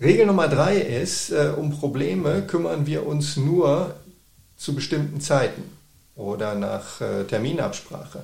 Regel 0.00 0.24
Nummer 0.24 0.48
drei 0.48 0.78
ist, 0.78 1.30
äh, 1.30 1.52
um 1.54 1.78
Probleme 1.78 2.42
kümmern 2.42 2.86
wir 2.86 3.06
uns 3.06 3.36
nur 3.36 3.94
zu 4.56 4.74
bestimmten 4.74 5.20
Zeiten 5.20 5.62
oder 6.16 6.54
nach 6.54 7.02
äh, 7.02 7.24
Terminabsprache. 7.24 8.22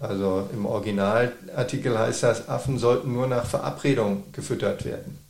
Also 0.00 0.48
im 0.52 0.64
Originalartikel 0.64 1.98
heißt 1.98 2.22
das, 2.22 2.48
Affen 2.48 2.78
sollten 2.78 3.12
nur 3.12 3.26
nach 3.26 3.44
Verabredung 3.44 4.24
gefüttert 4.32 4.86
werden. 4.86 5.23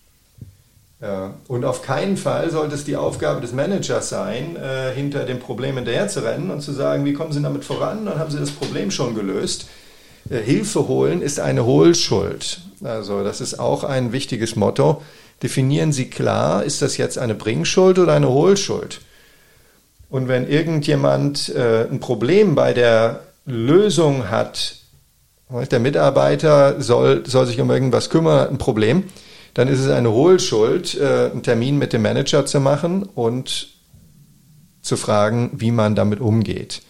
Ja. 1.05 1.35
Und 1.49 1.67
auf 1.67 1.83
keinen 1.83 2.17
Fall 2.17 2.51
sollte 2.51 2.75
es 2.75 2.85
die 2.85 2.97
Aufgabe 2.97 3.43
des 3.43 3.53
Managers 3.53 4.09
sein, 4.09 4.57
äh, 4.57 4.91
hinter 4.95 5.27
dem 5.27 5.39
Problem 5.39 5.77
hinterher 5.77 6.09
zu 6.09 6.25
rennen 6.25 6.51
und 6.51 6.63
zu 6.63 6.73
sagen, 6.73 7.05
wie 7.05 7.13
kommen 7.13 7.31
Sie 7.31 7.43
damit 7.43 7.63
voran, 7.63 8.07
dann 8.07 8.19
haben 8.19 8.31
Sie 8.31 8.39
das 8.39 8.51
Problem 8.51 8.91
schon 8.91 9.15
gelöst. 9.15 9.67
Äh, 10.31 10.39
Hilfe 10.39 10.89
holen 10.89 11.21
ist 11.21 11.41
eine 11.41 11.67
Hohlschuld. 11.67 12.63
Also 12.83 13.23
das 13.23 13.43
ist 13.43 13.61
auch 13.61 13.85
ein 13.85 14.13
wichtiges 14.13 14.57
Motto. 14.57 15.03
Definieren 15.43 15.93
Sie 15.93 16.09
klar, 16.09 16.65
ist 16.65 16.81
das 16.81 16.97
jetzt 16.97 17.19
eine 17.19 17.35
Bringschuld 17.35 17.99
oder 17.99 18.15
eine 18.15 18.31
Hohlschuld? 18.31 19.03
Und 20.09 20.29
wenn 20.29 20.49
irgendjemand 20.49 21.51
äh, 21.51 21.83
ein 21.83 22.01
Problem 22.01 22.55
bei 22.55 22.73
der 22.73 23.25
Lösung 23.45 24.31
hat, 24.31 24.77
der 25.71 25.81
Mitarbeiter 25.81 26.81
soll, 26.81 27.27
soll 27.27 27.47
sich 27.47 27.61
um 27.61 27.71
irgendwas 27.71 28.09
kümmern, 28.09 28.41
hat 28.41 28.51
ein 28.51 28.57
Problem, 28.59 29.05
dann 29.55 29.69
ist 29.69 29.81
es 29.81 29.91
eine 29.91 30.11
Hohlschuld, 30.11 30.95
äh, 31.01 31.31
einen 31.33 31.43
Termin 31.43 31.79
mit 31.79 31.93
dem 31.93 32.03
Manager 32.03 32.45
zu 32.45 32.61
machen 32.61 33.05
und 33.05 33.69
zu 34.83 34.97
fragen, 34.97 35.51
wie 35.55 35.71
man 35.71 35.95
damit 35.95 36.21
umgeht. 36.21 36.83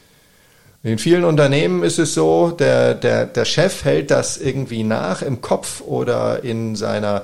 In 0.83 0.99
vielen 0.99 1.25
Unternehmen 1.25 1.83
ist 1.83 1.99
es 1.99 2.13
so, 2.13 2.51
der, 2.51 2.95
der, 2.95 3.25
der 3.27 3.45
Chef 3.45 3.85
hält 3.85 4.11
das 4.11 4.37
irgendwie 4.37 4.83
nach 4.83 5.23
im 5.23 5.41
Kopf 5.41 5.81
oder 5.81 6.45
in 6.45 6.77
seiner 6.77 7.23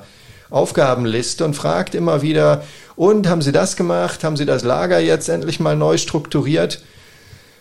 Aufgabenliste 0.49 1.45
und 1.45 1.55
fragt 1.55 1.95
immer 1.95 2.23
wieder, 2.23 2.63
und 2.97 3.29
haben 3.29 3.41
Sie 3.41 3.53
das 3.53 3.77
gemacht? 3.77 4.25
Haben 4.25 4.37
Sie 4.37 4.45
das 4.45 4.63
Lager 4.63 4.99
jetzt 4.99 5.29
endlich 5.29 5.59
mal 5.59 5.75
neu 5.75 5.97
strukturiert? 5.97 6.83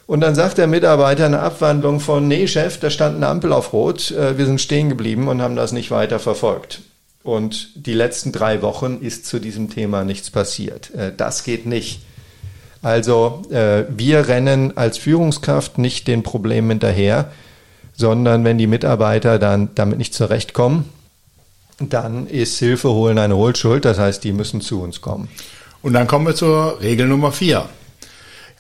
Und 0.06 0.22
dann 0.22 0.36
sagt 0.36 0.58
der 0.58 0.68
Mitarbeiter 0.68 1.26
eine 1.26 1.40
Abwandlung 1.40 2.00
von, 2.00 2.28
nee, 2.28 2.48
Chef, 2.48 2.80
da 2.80 2.90
stand 2.90 3.16
eine 3.16 3.28
Ampel 3.28 3.54
auf 3.54 3.72
Rot, 3.74 4.12
äh, 4.12 4.38
wir 4.38 4.46
sind 4.46 4.60
stehen 4.60 4.90
geblieben 4.90 5.28
und 5.28 5.42
haben 5.42 5.56
das 5.56 5.72
nicht 5.72 5.92
weiter 5.92 6.20
verfolgt. 6.20 6.82
Und 7.30 7.86
die 7.86 7.94
letzten 7.94 8.32
drei 8.32 8.64
Wochen 8.64 8.98
ist 9.02 9.28
zu 9.28 9.38
diesem 9.38 9.70
Thema 9.70 10.04
nichts 10.04 10.32
passiert. 10.32 10.90
Äh, 10.96 11.14
das 11.16 11.44
geht 11.44 11.68
nicht. 11.68 12.02
Also 12.82 13.44
äh, 13.52 13.84
wir 13.88 14.28
rennen 14.28 14.76
als 14.78 14.98
Führungskraft 14.98 15.78
nicht 15.78 16.08
den 16.08 16.24
Problemen 16.24 16.72
hinterher, 16.72 17.32
sondern 17.94 18.46
wenn 18.46 18.58
die 18.58 18.66
Mitarbeiter 18.66 19.38
dann 19.38 19.70
damit 19.76 20.00
nicht 20.00 20.16
zurechtkommen, 20.16 20.90
dann 21.80 22.26
ist 22.26 22.58
Hilfe 22.58 22.90
holen 22.90 23.20
eine 23.20 23.36
Hohlschuld. 23.36 23.86
Das 23.86 24.00
heißt, 24.00 24.24
die 24.24 24.32
müssen 24.32 24.60
zu 24.60 24.82
uns 24.82 25.00
kommen. 25.00 25.28
Und 25.84 25.94
dann 25.94 26.08
kommen 26.08 26.26
wir 26.26 26.34
zur 26.34 26.82
Regel 26.82 27.08
Nummer 27.08 27.32
vier. 27.32 27.70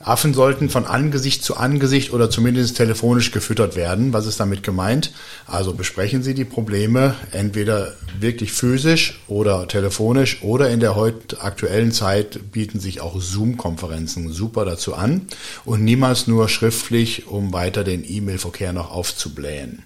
Affen 0.01 0.33
sollten 0.33 0.69
von 0.69 0.85
Angesicht 0.85 1.43
zu 1.43 1.57
Angesicht 1.57 2.13
oder 2.13 2.29
zumindest 2.29 2.77
telefonisch 2.77 3.31
gefüttert 3.31 3.75
werden. 3.75 4.13
Was 4.13 4.25
ist 4.27 4.39
damit 4.39 4.63
gemeint? 4.63 5.11
Also 5.45 5.73
besprechen 5.73 6.23
Sie 6.23 6.33
die 6.33 6.45
Probleme 6.45 7.15
entweder 7.31 7.95
wirklich 8.17 8.53
physisch 8.53 9.19
oder 9.27 9.67
telefonisch 9.67 10.41
oder 10.41 10.69
in 10.69 10.79
der 10.79 10.95
heute 10.95 11.41
aktuellen 11.41 11.91
Zeit 11.91 12.51
bieten 12.51 12.79
sich 12.79 13.01
auch 13.01 13.19
Zoom-Konferenzen 13.19 14.31
super 14.31 14.63
dazu 14.63 14.95
an 14.95 15.27
und 15.65 15.83
niemals 15.83 16.27
nur 16.27 16.47
schriftlich, 16.47 17.27
um 17.27 17.51
weiter 17.51 17.83
den 17.83 18.09
E-Mail-Verkehr 18.09 18.71
noch 18.71 18.91
aufzublähen. 18.91 19.85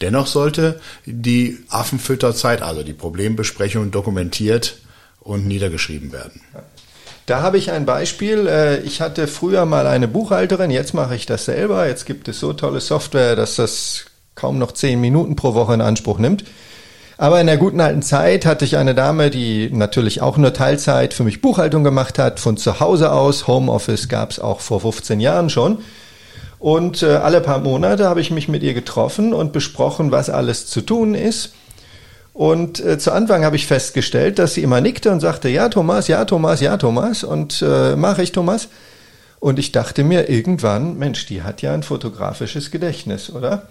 Dennoch 0.00 0.26
sollte 0.26 0.80
die 1.04 1.58
Affenfütterzeit, 1.68 2.60
also 2.60 2.82
die 2.82 2.92
Problembesprechung 2.92 3.92
dokumentiert 3.92 4.78
und 5.20 5.46
niedergeschrieben 5.46 6.12
werden. 6.12 6.40
Da 7.26 7.42
habe 7.42 7.58
ich 7.58 7.72
ein 7.72 7.86
Beispiel. 7.86 8.46
Äh, 8.46 8.80
ich 8.80 9.00
hatte 9.00 9.26
früher 9.26 9.66
mal 9.66 9.86
eine 9.86 10.08
Buchhalterin, 10.08 10.70
jetzt 10.70 10.94
mache 10.94 11.16
ich 11.16 11.26
das 11.26 11.44
selber. 11.44 11.88
Jetzt 11.88 12.06
gibt 12.06 12.28
es 12.28 12.38
so 12.38 12.52
tolle 12.52 12.80
Software, 12.80 13.34
dass 13.34 13.56
das 13.56 14.06
kaum 14.36 14.58
noch 14.58 14.72
zehn 14.72 15.00
Minuten 15.00 15.34
pro 15.34 15.54
Woche 15.54 15.74
in 15.74 15.80
Anspruch 15.80 16.18
nimmt. 16.18 16.44
Aber 17.18 17.40
in 17.40 17.46
der 17.46 17.56
guten 17.56 17.80
alten 17.80 18.02
Zeit 18.02 18.44
hatte 18.44 18.64
ich 18.64 18.76
eine 18.76 18.94
Dame, 18.94 19.30
die 19.30 19.70
natürlich 19.72 20.20
auch 20.20 20.36
nur 20.36 20.52
Teilzeit 20.52 21.14
für 21.14 21.24
mich 21.24 21.40
Buchhaltung 21.40 21.82
gemacht 21.82 22.18
hat, 22.18 22.38
von 22.38 22.58
zu 22.58 22.78
Hause 22.78 23.10
aus. 23.10 23.46
Homeoffice 23.46 24.08
gab 24.08 24.30
es 24.30 24.38
auch 24.38 24.60
vor 24.60 24.80
15 24.80 25.18
Jahren 25.18 25.50
schon. 25.50 25.78
Und 26.58 27.02
äh, 27.02 27.16
alle 27.16 27.40
paar 27.40 27.58
Monate 27.58 28.06
habe 28.06 28.20
ich 28.20 28.30
mich 28.30 28.48
mit 28.48 28.62
ihr 28.62 28.74
getroffen 28.74 29.32
und 29.32 29.52
besprochen, 29.52 30.12
was 30.12 30.30
alles 30.30 30.66
zu 30.66 30.80
tun 30.80 31.14
ist. 31.14 31.54
Und 32.36 32.84
äh, 32.84 32.98
zu 32.98 33.12
Anfang 33.12 33.46
habe 33.46 33.56
ich 33.56 33.66
festgestellt, 33.66 34.38
dass 34.38 34.52
sie 34.52 34.62
immer 34.62 34.82
nickte 34.82 35.10
und 35.10 35.20
sagte, 35.20 35.48
ja 35.48 35.70
Thomas, 35.70 36.06
ja 36.06 36.26
Thomas, 36.26 36.60
ja 36.60 36.76
Thomas 36.76 37.24
und 37.24 37.64
äh, 37.66 37.96
mache 37.96 38.22
ich 38.22 38.30
Thomas. 38.30 38.68
Und 39.40 39.58
ich 39.58 39.72
dachte 39.72 40.04
mir 40.04 40.28
irgendwann, 40.28 40.98
Mensch, 40.98 41.24
die 41.24 41.42
hat 41.42 41.62
ja 41.62 41.72
ein 41.72 41.82
fotografisches 41.82 42.70
Gedächtnis, 42.70 43.30
oder? 43.30 43.68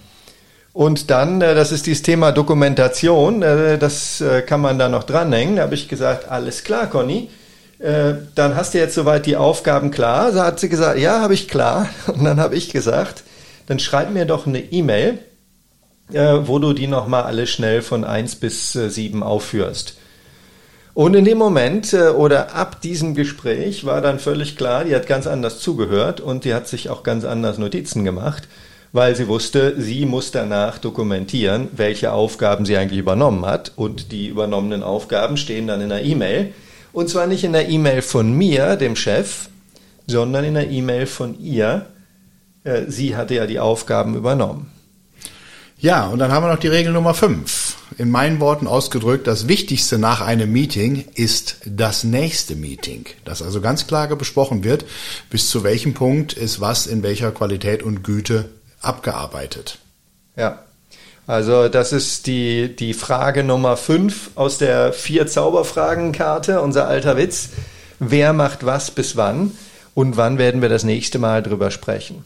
Und 0.73 1.11
dann, 1.11 1.41
äh, 1.41 1.53
das 1.53 1.71
ist 1.71 1.85
dieses 1.85 2.01
Thema 2.01 2.31
Dokumentation, 2.31 3.43
äh, 3.43 3.77
das 3.77 4.19
äh, 4.21 4.41
kann 4.41 4.61
man 4.61 4.79
da 4.79 4.89
noch 4.89 5.03
dranhängen. 5.03 5.57
Da 5.57 5.61
habe 5.61 5.75
ich 5.75 5.87
gesagt, 5.87 6.27
alles 6.27 6.63
klar, 6.63 6.87
Conny, 6.87 7.29
äh, 7.77 8.15
dann 8.33 8.55
hast 8.55 8.73
du 8.73 8.79
jetzt 8.79 8.95
soweit 8.95 9.27
die 9.27 9.37
Aufgaben 9.37 9.91
klar. 9.91 10.31
So 10.31 10.41
hat 10.41 10.59
sie 10.59 10.69
gesagt, 10.69 10.97
ja, 10.97 11.21
habe 11.21 11.35
ich 11.35 11.49
klar. 11.49 11.87
Und 12.07 12.23
dann 12.23 12.39
habe 12.39 12.55
ich 12.55 12.71
gesagt, 12.71 13.25
dann 13.67 13.77
schreib 13.77 14.09
mir 14.09 14.25
doch 14.25 14.47
eine 14.47 14.59
E-Mail, 14.59 15.19
äh, 16.13 16.39
wo 16.43 16.59
du 16.59 16.73
die 16.73 16.87
nochmal 16.87 17.23
alle 17.23 17.47
schnell 17.47 17.81
von 17.81 18.03
1 18.03 18.35
bis 18.35 18.75
äh, 18.75 18.89
7 18.89 19.23
aufführst. 19.23 19.97
Und 20.93 21.13
in 21.13 21.25
dem 21.25 21.37
Moment 21.37 21.91
äh, 21.93 22.09
oder 22.09 22.55
ab 22.55 22.79
diesem 22.81 23.15
Gespräch 23.15 23.85
war 23.85 24.01
dann 24.01 24.17
völlig 24.17 24.55
klar, 24.55 24.85
die 24.85 24.95
hat 24.95 25.07
ganz 25.07 25.27
anders 25.27 25.59
zugehört 25.59 26.21
und 26.21 26.45
die 26.45 26.53
hat 26.53 26.67
sich 26.67 26.89
auch 26.89 27.03
ganz 27.03 27.25
anders 27.25 27.57
Notizen 27.57 28.05
gemacht, 28.05 28.47
weil 28.93 29.13
sie 29.13 29.27
wusste, 29.27 29.75
sie 29.77 30.05
muss 30.05 30.31
danach 30.31 30.77
dokumentieren, 30.77 31.67
welche 31.73 32.13
Aufgaben 32.13 32.65
sie 32.65 32.77
eigentlich 32.77 32.99
übernommen 32.99 33.45
hat. 33.45 33.73
Und 33.75 34.13
die 34.13 34.27
übernommenen 34.27 34.83
Aufgaben 34.83 35.35
stehen 35.35 35.67
dann 35.67 35.81
in 35.81 35.89
der 35.89 36.05
E-Mail. 36.05 36.53
Und 36.93 37.09
zwar 37.09 37.27
nicht 37.27 37.43
in 37.43 37.51
der 37.51 37.67
E-Mail 37.67 38.01
von 38.01 38.31
mir, 38.31 38.77
dem 38.77 38.95
Chef, 38.95 39.49
sondern 40.07 40.45
in 40.45 40.53
der 40.53 40.69
E-Mail 40.69 41.07
von 41.07 41.37
ihr. 41.37 41.87
Äh, 42.63 42.83
sie 42.87 43.17
hatte 43.17 43.35
ja 43.35 43.47
die 43.47 43.59
Aufgaben 43.59 44.15
übernommen. 44.15 44.71
Ja, 45.85 46.07
und 46.07 46.17
dann 46.17 46.31
haben 46.31 46.43
wir 46.43 46.51
noch 46.51 46.59
die 46.59 46.67
Regel 46.67 46.91
Nummer 46.91 47.13
5. 47.13 47.77
In 47.99 48.09
meinen 48.09 48.39
Worten 48.39 48.65
ausgedrückt, 48.65 49.27
das 49.27 49.47
Wichtigste 49.47 49.99
nach 49.99 50.19
einem 50.19 50.51
Meeting 50.51 51.05
ist 51.13 51.57
das 51.63 52.03
nächste 52.03 52.55
Meeting. 52.55 53.05
Das 53.23 53.43
also 53.43 53.61
ganz 53.61 53.85
klar 53.85 54.07
besprochen 54.15 54.63
wird, 54.63 54.83
bis 55.29 55.47
zu 55.47 55.63
welchem 55.63 55.93
Punkt 55.93 56.33
ist 56.33 56.59
was 56.59 56.87
in 56.87 57.03
welcher 57.03 57.31
Qualität 57.31 57.83
und 57.83 58.03
Güte 58.03 58.49
abgearbeitet. 58.81 59.77
Ja. 60.35 60.63
Also 61.27 61.69
das 61.69 61.93
ist 61.93 62.25
die, 62.25 62.75
die 62.75 62.95
Frage 62.95 63.43
Nummer 63.43 63.77
5 63.77 64.31
aus 64.33 64.57
der 64.57 64.91
vier 64.91 65.27
Zauberfragenkarte, 65.27 66.61
unser 66.61 66.87
alter 66.87 67.15
Witz. 67.15 67.49
Wer 67.99 68.33
macht 68.33 68.65
was 68.65 68.89
bis 68.89 69.17
wann 69.17 69.51
und 69.93 70.17
wann 70.17 70.39
werden 70.39 70.63
wir 70.63 70.69
das 70.69 70.83
nächste 70.83 71.19
Mal 71.19 71.43
drüber 71.43 71.69
sprechen? 71.69 72.25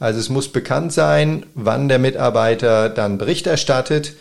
Also 0.00 0.20
es 0.20 0.28
muss 0.28 0.48
bekannt 0.48 0.92
sein, 0.92 1.46
wann 1.54 1.88
der 1.88 1.98
Mitarbeiter 1.98 2.88
dann 2.88 3.18
Bericht 3.18 3.46
erstattet. 3.46 4.14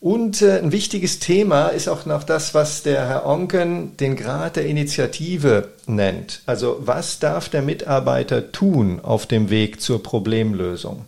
Und 0.00 0.40
äh, 0.40 0.58
ein 0.58 0.72
wichtiges 0.72 1.18
Thema 1.18 1.68
ist 1.68 1.86
auch 1.86 2.06
noch 2.06 2.24
das, 2.24 2.54
was 2.54 2.82
der 2.82 3.06
Herr 3.06 3.26
Onken 3.26 3.96
den 3.98 4.16
Grad 4.16 4.56
der 4.56 4.64
Initiative 4.64 5.68
nennt. 5.86 6.40
Also 6.46 6.78
was 6.80 7.18
darf 7.18 7.50
der 7.50 7.60
Mitarbeiter 7.60 8.50
tun 8.50 9.00
auf 9.02 9.26
dem 9.26 9.50
Weg 9.50 9.82
zur 9.82 10.02
Problemlösung? 10.02 11.04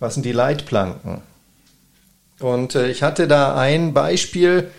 Was 0.00 0.14
sind 0.14 0.24
die 0.24 0.32
Leitplanken? 0.32 1.20
Und 2.40 2.74
äh, 2.74 2.88
ich 2.88 3.02
hatte 3.02 3.28
da 3.28 3.54
ein 3.54 3.92
Beispiel, 3.92 4.70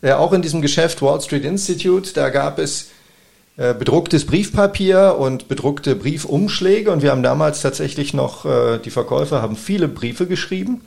äh, 0.00 0.12
auch 0.12 0.32
in 0.32 0.42
diesem 0.42 0.62
Geschäft 0.62 1.02
Wall 1.02 1.20
Street 1.20 1.44
Institute, 1.44 2.12
da 2.12 2.28
gab 2.28 2.60
es 2.60 2.90
bedrucktes 3.56 4.26
Briefpapier 4.26 5.16
und 5.18 5.46
bedruckte 5.48 5.94
Briefumschläge. 5.94 6.90
Und 6.90 7.02
wir 7.02 7.10
haben 7.10 7.22
damals 7.22 7.62
tatsächlich 7.62 8.12
noch, 8.12 8.44
äh, 8.44 8.78
die 8.78 8.90
Verkäufer 8.90 9.42
haben 9.42 9.56
viele 9.56 9.86
Briefe 9.86 10.26
geschrieben. 10.26 10.80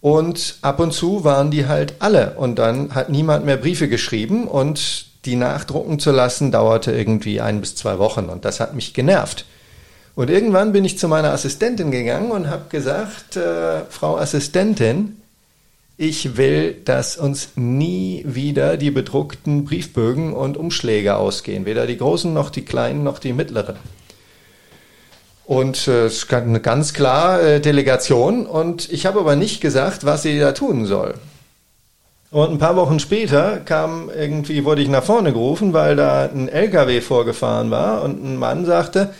Und 0.00 0.58
ab 0.62 0.80
und 0.80 0.92
zu 0.92 1.24
waren 1.24 1.50
die 1.50 1.66
halt 1.66 1.96
alle. 1.98 2.34
Und 2.36 2.58
dann 2.58 2.94
hat 2.94 3.10
niemand 3.10 3.44
mehr 3.44 3.56
Briefe 3.56 3.88
geschrieben. 3.88 4.48
Und 4.48 5.06
die 5.24 5.36
nachdrucken 5.36 5.98
zu 5.98 6.12
lassen 6.12 6.50
dauerte 6.50 6.92
irgendwie 6.92 7.40
ein 7.40 7.60
bis 7.60 7.74
zwei 7.74 7.98
Wochen. 7.98 8.26
Und 8.26 8.44
das 8.44 8.60
hat 8.60 8.74
mich 8.74 8.94
genervt. 8.94 9.44
Und 10.14 10.30
irgendwann 10.30 10.72
bin 10.72 10.84
ich 10.84 10.98
zu 10.98 11.08
meiner 11.08 11.32
Assistentin 11.32 11.90
gegangen 11.90 12.30
und 12.30 12.48
habe 12.48 12.64
gesagt, 12.70 13.36
äh, 13.36 13.82
Frau 13.90 14.16
Assistentin, 14.16 15.20
ich 16.00 16.36
will, 16.36 16.76
dass 16.84 17.16
uns 17.16 17.50
nie 17.56 18.22
wieder 18.24 18.76
die 18.76 18.92
bedruckten 18.92 19.64
Briefbögen 19.64 20.32
und 20.32 20.56
Umschläge 20.56 21.16
ausgehen, 21.16 21.66
weder 21.66 21.88
die 21.88 21.98
großen 21.98 22.32
noch 22.32 22.50
die 22.50 22.64
kleinen 22.64 23.02
noch 23.02 23.18
die 23.18 23.32
mittleren. 23.32 23.76
Und 25.44 25.88
äh, 25.88 26.04
es 26.06 26.22
ist 26.22 26.32
eine 26.32 26.60
ganz 26.60 26.94
klar 26.94 27.42
äh, 27.42 27.60
Delegation 27.60 28.46
und 28.46 28.90
ich 28.92 29.06
habe 29.06 29.18
aber 29.18 29.34
nicht 29.34 29.60
gesagt, 29.60 30.04
was 30.04 30.22
sie 30.22 30.38
da 30.38 30.52
tun 30.52 30.86
soll. 30.86 31.14
Und 32.30 32.52
ein 32.52 32.58
paar 32.58 32.76
Wochen 32.76 33.00
später 33.00 33.56
kam 33.56 34.08
irgendwie, 34.14 34.64
wurde 34.64 34.82
ich 34.82 34.88
nach 34.88 35.02
vorne 35.02 35.32
gerufen, 35.32 35.72
weil 35.72 35.96
da 35.96 36.26
ein 36.26 36.48
LKW 36.48 37.00
vorgefahren 37.00 37.70
war 37.70 38.02
und 38.02 38.22
ein 38.22 38.36
Mann 38.36 38.66
sagte, 38.66 39.14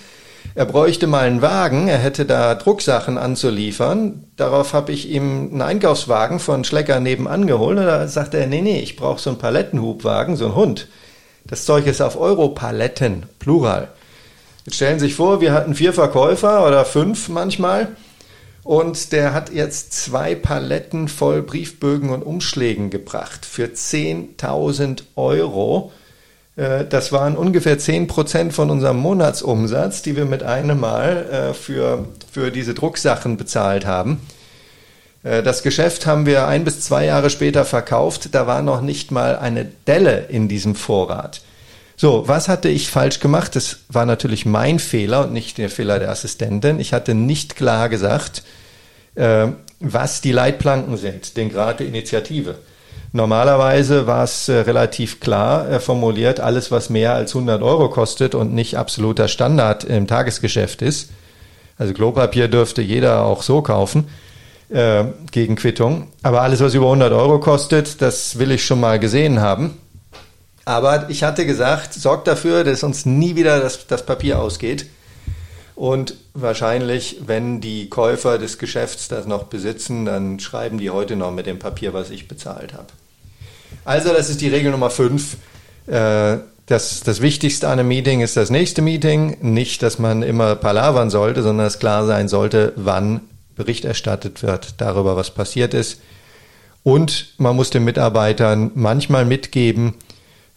er 0.59 0.67
bräuchte 0.67 1.07
mal 1.07 1.25
einen 1.25 1.41
Wagen, 1.41 1.87
er 1.87 1.99
hätte 1.99 2.25
da 2.25 2.57
Drucksachen 2.57 3.17
anzuliefern. 3.17 4.25
Darauf 4.35 4.73
habe 4.73 4.91
ich 4.91 5.09
ihm 5.09 5.51
einen 5.53 5.63
Einkaufswagen 5.63 6.41
von 6.41 6.65
Schlecker 6.65 6.99
nebenan 6.99 7.47
geholt 7.47 7.79
und 7.79 7.87
da 7.87 8.09
sagte 8.09 8.39
er, 8.39 8.49
nee, 8.49 8.61
nee, 8.61 8.81
ich 8.81 8.97
brauche 8.97 9.21
so 9.21 9.31
einen 9.31 9.39
Palettenhubwagen, 9.39 10.35
so 10.35 10.47
einen 10.47 10.57
Hund. 10.57 10.89
Das 11.47 11.65
Zeug 11.65 11.87
ist 11.87 12.01
auf 12.01 12.21
Europaletten, 12.21 13.27
Plural. 13.39 13.87
Jetzt 14.65 14.75
stellen 14.75 14.99
Sie 14.99 15.07
sich 15.07 15.15
vor, 15.15 15.41
wir 15.41 15.53
hatten 15.53 15.77
vier 15.77 15.93
Verkäufer 15.93 16.67
oder 16.67 16.85
fünf 16.85 17.29
manchmal 17.29 17.91
und 18.65 19.13
der 19.13 19.35
hat 19.35 19.53
jetzt 19.53 19.93
zwei 19.93 20.35
Paletten 20.35 21.07
voll 21.07 21.43
Briefbögen 21.43 22.11
und 22.11 22.25
Umschlägen 22.25 22.91
gebracht 22.91 23.47
für 23.47 23.67
10.000 23.67 25.05
Euro. 25.15 25.93
Äh, 26.59 26.85
das 26.85 27.13
waren 27.13 27.37
ungefähr 27.37 27.79
10% 27.79 28.51
von 28.51 28.71
unserem 28.71 28.99
Monatsumsatz, 28.99 30.03
die 30.03 30.17
wir 30.17 30.27
mit 30.27 30.43
einem 30.43 30.81
Mal 30.81 31.51
äh, 31.51 31.55
für, 31.55 32.07
für 32.31 32.51
diese 32.51 32.75
Drucksachen 32.75 33.37
bezahlt 33.37 33.87
haben. 33.87 34.21
Äh, 35.23 35.43
das 35.43 35.63
Geschäft 35.63 36.05
haben 36.05 36.27
wir 36.27 36.47
ein 36.47 36.65
bis 36.65 36.81
zwei 36.81 37.07
Jahre 37.07 37.31
später 37.31 37.65
verkauft. 37.65 38.35
Da 38.35 38.47
war 38.47 38.63
noch 38.63 38.83
nicht 38.83 39.13
mal 39.13 39.37
eine 39.39 39.67
Delle 39.87 40.27
in 40.29 40.49
diesem 40.49 40.75
Vorrat. 40.75 41.41
So, 41.97 42.29
was 42.29 42.49
hatte 42.49 42.69
ich 42.69 42.91
falsch 42.91 43.21
gemacht? 43.21 43.57
Das 43.57 43.79
war 43.89 44.07
natürlich 44.07 44.45
mein 44.45 44.79
Fehler 44.79 45.25
und 45.25 45.33
nicht 45.33 45.59
der 45.59 45.71
Fehler 45.71 45.99
der 45.99 46.11
Assistentin. 46.11 46.79
Ich 46.79 46.93
hatte 46.93 47.15
nicht 47.15 47.57
klar 47.57 47.89
gesagt, 47.89 48.45
was 49.81 50.21
die 50.21 50.31
Leitplanken 50.31 50.97
sind, 50.97 51.37
den 51.37 51.51
Grad 51.51 51.81
der 51.81 51.89
Initiative. 51.89 52.55
Normalerweise 53.13 54.07
war 54.07 54.25
es 54.25 54.49
äh, 54.49 54.55
relativ 54.59 55.21
klar 55.21 55.71
äh, 55.71 55.81
formuliert, 55.81 56.41
alles 56.41 56.71
was 56.71 56.91
mehr 56.91 57.15
als 57.15 57.35
100 57.35 57.63
Euro 57.63 57.89
kostet 57.89 58.35
und 58.35 58.55
nicht 58.55 58.77
absoluter 58.77 59.29
Standard 59.29 59.85
im 59.85 60.07
Tagesgeschäft 60.07 60.83
ist. 60.83 61.11
Also 61.79 61.95
Klopapier 61.95 62.49
dürfte 62.49 62.83
jeder 62.83 63.25
auch 63.25 63.43
so 63.43 63.63
kaufen 63.63 64.09
äh, 64.69 65.05
gegen 65.31 65.57
Quittung. 65.57 66.09
Aber 66.23 66.43
alles 66.43 66.61
was 66.61 66.75
über 66.75 66.87
100 66.87 67.13
Euro 67.13 67.41
kostet, 67.41 68.03
das 68.03 68.39
will 68.39 68.51
ich 68.51 68.65
schon 68.65 68.81
mal 68.81 68.99
gesehen 68.99 69.41
haben. 69.41 69.79
Aber 70.67 71.09
ich 71.09 71.23
hatte 71.23 71.47
gesagt, 71.47 71.95
sorgt 71.95 72.29
dafür, 72.29 72.63
dass 72.63 72.83
uns 72.83 73.07
nie 73.07 73.37
wieder 73.37 73.61
das, 73.61 73.87
das 73.87 74.05
Papier 74.05 74.39
ausgeht. 74.39 74.87
Und 75.79 76.17
wahrscheinlich, 76.35 77.19
wenn 77.27 77.61
die 77.61 77.89
Käufer 77.89 78.39
des 78.39 78.59
Geschäfts 78.59 79.07
das 79.07 79.27
noch 79.27 79.45
besitzen, 79.45 80.07
dann 80.07 80.41
schreiben 80.41 80.79
die 80.79 80.91
heute 80.91 81.15
noch 81.15 81.31
mit 81.31 81.47
dem 81.47 81.61
Papier, 81.61 81.95
was 81.95 82.11
ich 82.11 82.27
bezahlt 82.27 82.73
habe. 82.73 82.89
Also, 83.85 84.13
das 84.13 84.29
ist 84.29 84.41
die 84.41 84.49
Regel 84.49 84.73
Nummer 84.73 84.91
5. 84.91 85.37
Äh, 85.87 86.39
das, 86.67 87.01
das 87.05 87.23
Wichtigste 87.23 87.69
an 87.69 87.79
einem 87.79 87.87
Meeting 87.87 88.23
ist 88.23 88.37
das 88.37 88.51
nächste 88.51 88.83
Meeting. 88.83 89.37
Nicht, 89.41 89.85
dass 89.85 90.01
man 90.01 90.25
immer 90.25 90.57
palavern 90.57 91.11
sollte, 91.11 91.45
sondern 91.45 91.67
dass 91.67 91.79
klar 91.79 92.07
sein 92.07 92.27
sollte, 92.27 92.73
wann 92.75 93.21
Bericht 93.55 93.85
erstattet 93.85 94.43
wird 94.43 94.81
darüber, 94.81 95.15
was 95.15 95.31
passiert 95.31 95.75
ist. 95.75 96.01
Und 96.83 97.35
man 97.39 97.55
muss 97.55 97.71
den 97.71 97.85
Mitarbeitern 97.85 98.73
manchmal 98.75 99.25
mitgeben, 99.25 99.95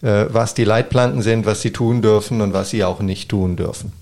äh, 0.02 0.26
was 0.30 0.56
die 0.56 0.64
Leitplanken 0.64 1.22
sind, 1.22 1.46
was 1.46 1.62
sie 1.62 1.72
tun 1.72 2.02
dürfen 2.02 2.42
und 2.42 2.54
was 2.54 2.72
sie 2.72 2.84
auch 2.84 3.02
nicht 3.02 3.30
tun 3.30 3.56
dürfen. 3.56 3.94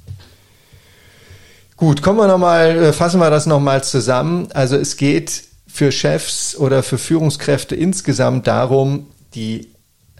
Gut, 1.80 2.02
kommen 2.02 2.20
wir 2.20 2.28
nochmal, 2.28 2.76
äh, 2.76 2.92
fassen 2.92 3.22
wir 3.22 3.30
das 3.30 3.46
nochmals 3.46 3.90
zusammen. 3.90 4.50
Also 4.54 4.76
es 4.76 4.98
geht 4.98 5.44
für 5.66 5.94
Chefs 5.94 6.58
oder 6.58 6.84
für 6.84 6.98
Führungskräfte 6.98 7.74
insgesamt 7.74 8.48
darum, 8.48 9.08
die, 9.34 9.70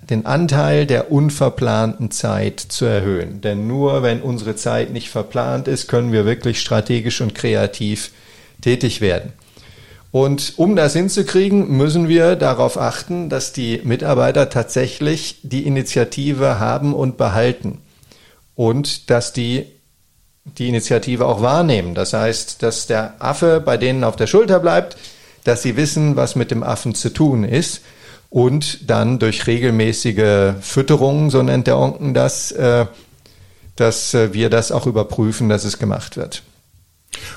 den 0.10 0.26
Anteil 0.26 0.86
der 0.86 1.12
unverplanten 1.12 2.12
Zeit 2.12 2.62
zu 2.62 2.86
erhöhen. 2.86 3.42
Denn 3.42 3.68
nur 3.68 4.04
wenn 4.04 4.22
unsere 4.22 4.56
Zeit 4.56 4.94
nicht 4.94 5.10
verplant 5.10 5.68
ist, 5.68 5.90
können 5.90 6.14
wir 6.14 6.26
wirklich 6.26 6.62
strategisch 6.62 7.20
und 7.20 7.36
kreativ 7.36 8.12
tätig 8.62 9.02
werden. 9.02 9.34
Und 10.14 10.54
um 10.56 10.78
das 10.78 10.94
hinzukriegen, 10.94 11.76
müssen 11.76 12.08
wir 12.08 12.38
darauf 12.38 12.80
achten, 12.80 13.28
dass 13.28 13.52
die 13.52 13.82
Mitarbeiter 13.84 14.50
tatsächlich 14.50 15.42
die 15.44 15.68
Initiative 15.68 16.58
haben 16.58 16.94
und 16.94 17.18
behalten. 17.18 17.80
Und 18.56 19.10
dass 19.10 19.34
die 19.34 19.66
die 20.58 20.68
Initiative 20.68 21.26
auch 21.26 21.42
wahrnehmen. 21.42 21.96
Das 21.96 22.14
heißt, 22.14 22.64
dass 22.64 22.88
der 22.88 23.16
Affe 23.20 23.62
bei 23.64 23.78
denen 23.78 24.04
auf 24.04 24.16
der 24.16 24.28
Schulter 24.28 24.60
bleibt, 24.60 24.98
dass 25.44 25.62
sie 25.62 25.78
wissen, 25.78 26.16
was 26.16 26.36
mit 26.36 26.52
dem 26.52 26.64
Affen 26.64 26.96
zu 26.96 27.12
tun 27.12 27.44
ist 27.44 27.82
und 28.30 28.90
dann 28.90 29.20
durch 29.20 29.48
regelmäßige 29.48 30.54
Fütterungen, 30.62 31.30
so 31.30 31.42
nennt 31.42 31.68
der 31.68 31.78
Onken 31.78 32.14
das, 32.14 32.52
äh, 32.52 32.86
dass 33.76 34.14
äh, 34.14 34.34
wir 34.34 34.50
das 34.50 34.72
auch 34.72 34.86
überprüfen, 34.86 35.50
dass 35.50 35.64
es 35.64 35.80
gemacht 35.80 36.18
wird. 36.18 36.44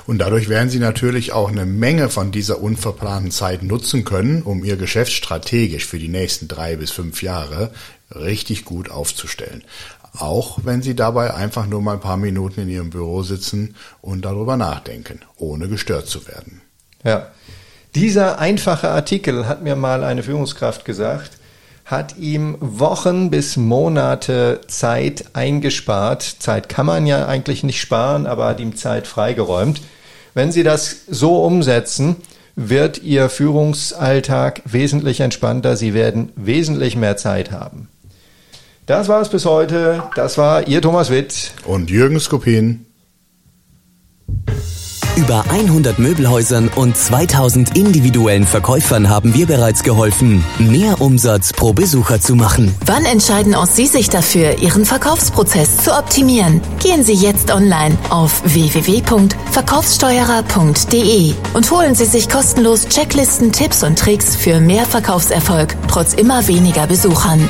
Und 0.05 0.19
dadurch 0.19 0.49
werden 0.49 0.69
Sie 0.69 0.79
natürlich 0.79 1.33
auch 1.33 1.49
eine 1.49 1.65
Menge 1.65 2.09
von 2.09 2.31
dieser 2.31 2.61
unverplanten 2.61 3.31
Zeit 3.31 3.63
nutzen 3.63 4.05
können, 4.05 4.43
um 4.43 4.63
Ihr 4.63 4.77
Geschäft 4.77 5.11
strategisch 5.11 5.85
für 5.85 5.99
die 5.99 6.09
nächsten 6.09 6.47
drei 6.47 6.75
bis 6.75 6.91
fünf 6.91 7.23
Jahre 7.23 7.71
richtig 8.13 8.65
gut 8.65 8.91
aufzustellen. 8.91 9.63
Auch 10.17 10.59
wenn 10.63 10.81
Sie 10.81 10.95
dabei 10.95 11.33
einfach 11.33 11.65
nur 11.65 11.81
mal 11.81 11.93
ein 11.93 11.99
paar 11.99 12.17
Minuten 12.17 12.61
in 12.61 12.69
Ihrem 12.69 12.89
Büro 12.91 13.23
sitzen 13.23 13.75
und 14.01 14.25
darüber 14.25 14.57
nachdenken, 14.57 15.21
ohne 15.37 15.67
gestört 15.67 16.07
zu 16.07 16.27
werden. 16.27 16.61
Ja. 17.03 17.27
Dieser 17.95 18.39
einfache 18.39 18.89
Artikel 18.89 19.47
hat 19.47 19.61
mir 19.61 19.75
mal 19.75 20.03
eine 20.03 20.23
Führungskraft 20.23 20.83
gesagt, 20.83 21.31
hat 21.85 22.17
ihm 22.17 22.57
Wochen 22.59 23.29
bis 23.29 23.57
Monate 23.57 24.61
Zeit 24.67 25.25
eingespart. 25.33 26.23
Zeit 26.23 26.69
kann 26.69 26.85
man 26.85 27.05
ja 27.05 27.27
eigentlich 27.27 27.63
nicht 27.63 27.81
sparen, 27.81 28.25
aber 28.25 28.45
hat 28.47 28.59
ihm 28.59 28.75
Zeit 28.75 29.05
freigeräumt. 29.05 29.81
Wenn 30.33 30.51
Sie 30.51 30.63
das 30.63 31.05
so 31.07 31.43
umsetzen, 31.43 32.15
wird 32.55 32.99
Ihr 33.03 33.29
Führungsalltag 33.29 34.61
wesentlich 34.65 35.19
entspannter. 35.19 35.75
Sie 35.75 35.93
werden 35.93 36.31
wesentlich 36.35 36.95
mehr 36.95 37.17
Zeit 37.17 37.51
haben. 37.51 37.89
Das 38.85 39.07
war 39.07 39.21
es 39.21 39.29
bis 39.29 39.45
heute. 39.45 40.03
Das 40.15 40.37
war 40.37 40.67
Ihr 40.67 40.81
Thomas 40.81 41.09
Witt. 41.09 41.53
Und 41.65 41.89
Jürgen 41.89 42.19
Skopin. 42.19 42.85
Über 45.15 45.45
100 45.47 45.99
Möbelhäusern 45.99 46.71
und 46.75 46.97
2000 46.97 47.77
individuellen 47.77 48.47
Verkäufern 48.47 49.09
haben 49.09 49.35
wir 49.35 49.45
bereits 49.45 49.83
geholfen, 49.83 50.43
mehr 50.57 51.01
Umsatz 51.01 51.53
pro 51.53 51.71
Besucher 51.71 52.19
zu 52.19 52.33
machen. 52.35 52.73
Wann 52.85 53.05
entscheiden 53.05 53.53
auch 53.53 53.67
Sie 53.67 53.85
sich 53.85 54.09
dafür, 54.09 54.57
Ihren 54.59 54.85
Verkaufsprozess 54.85 55.77
zu 55.77 55.95
optimieren? 55.95 56.61
Gehen 56.81 57.03
Sie 57.03 57.13
jetzt 57.13 57.53
online 57.53 57.95
auf 58.09 58.41
www.verkaufssteuerer.de 58.43 61.35
und 61.53 61.71
holen 61.71 61.93
Sie 61.93 62.05
sich 62.05 62.27
kostenlos 62.27 62.87
Checklisten, 62.89 63.51
Tipps 63.51 63.83
und 63.83 63.99
Tricks 63.99 64.35
für 64.35 64.59
mehr 64.59 64.85
Verkaufserfolg 64.85 65.75
trotz 65.87 66.15
immer 66.15 66.47
weniger 66.47 66.87
Besuchern. 66.87 67.47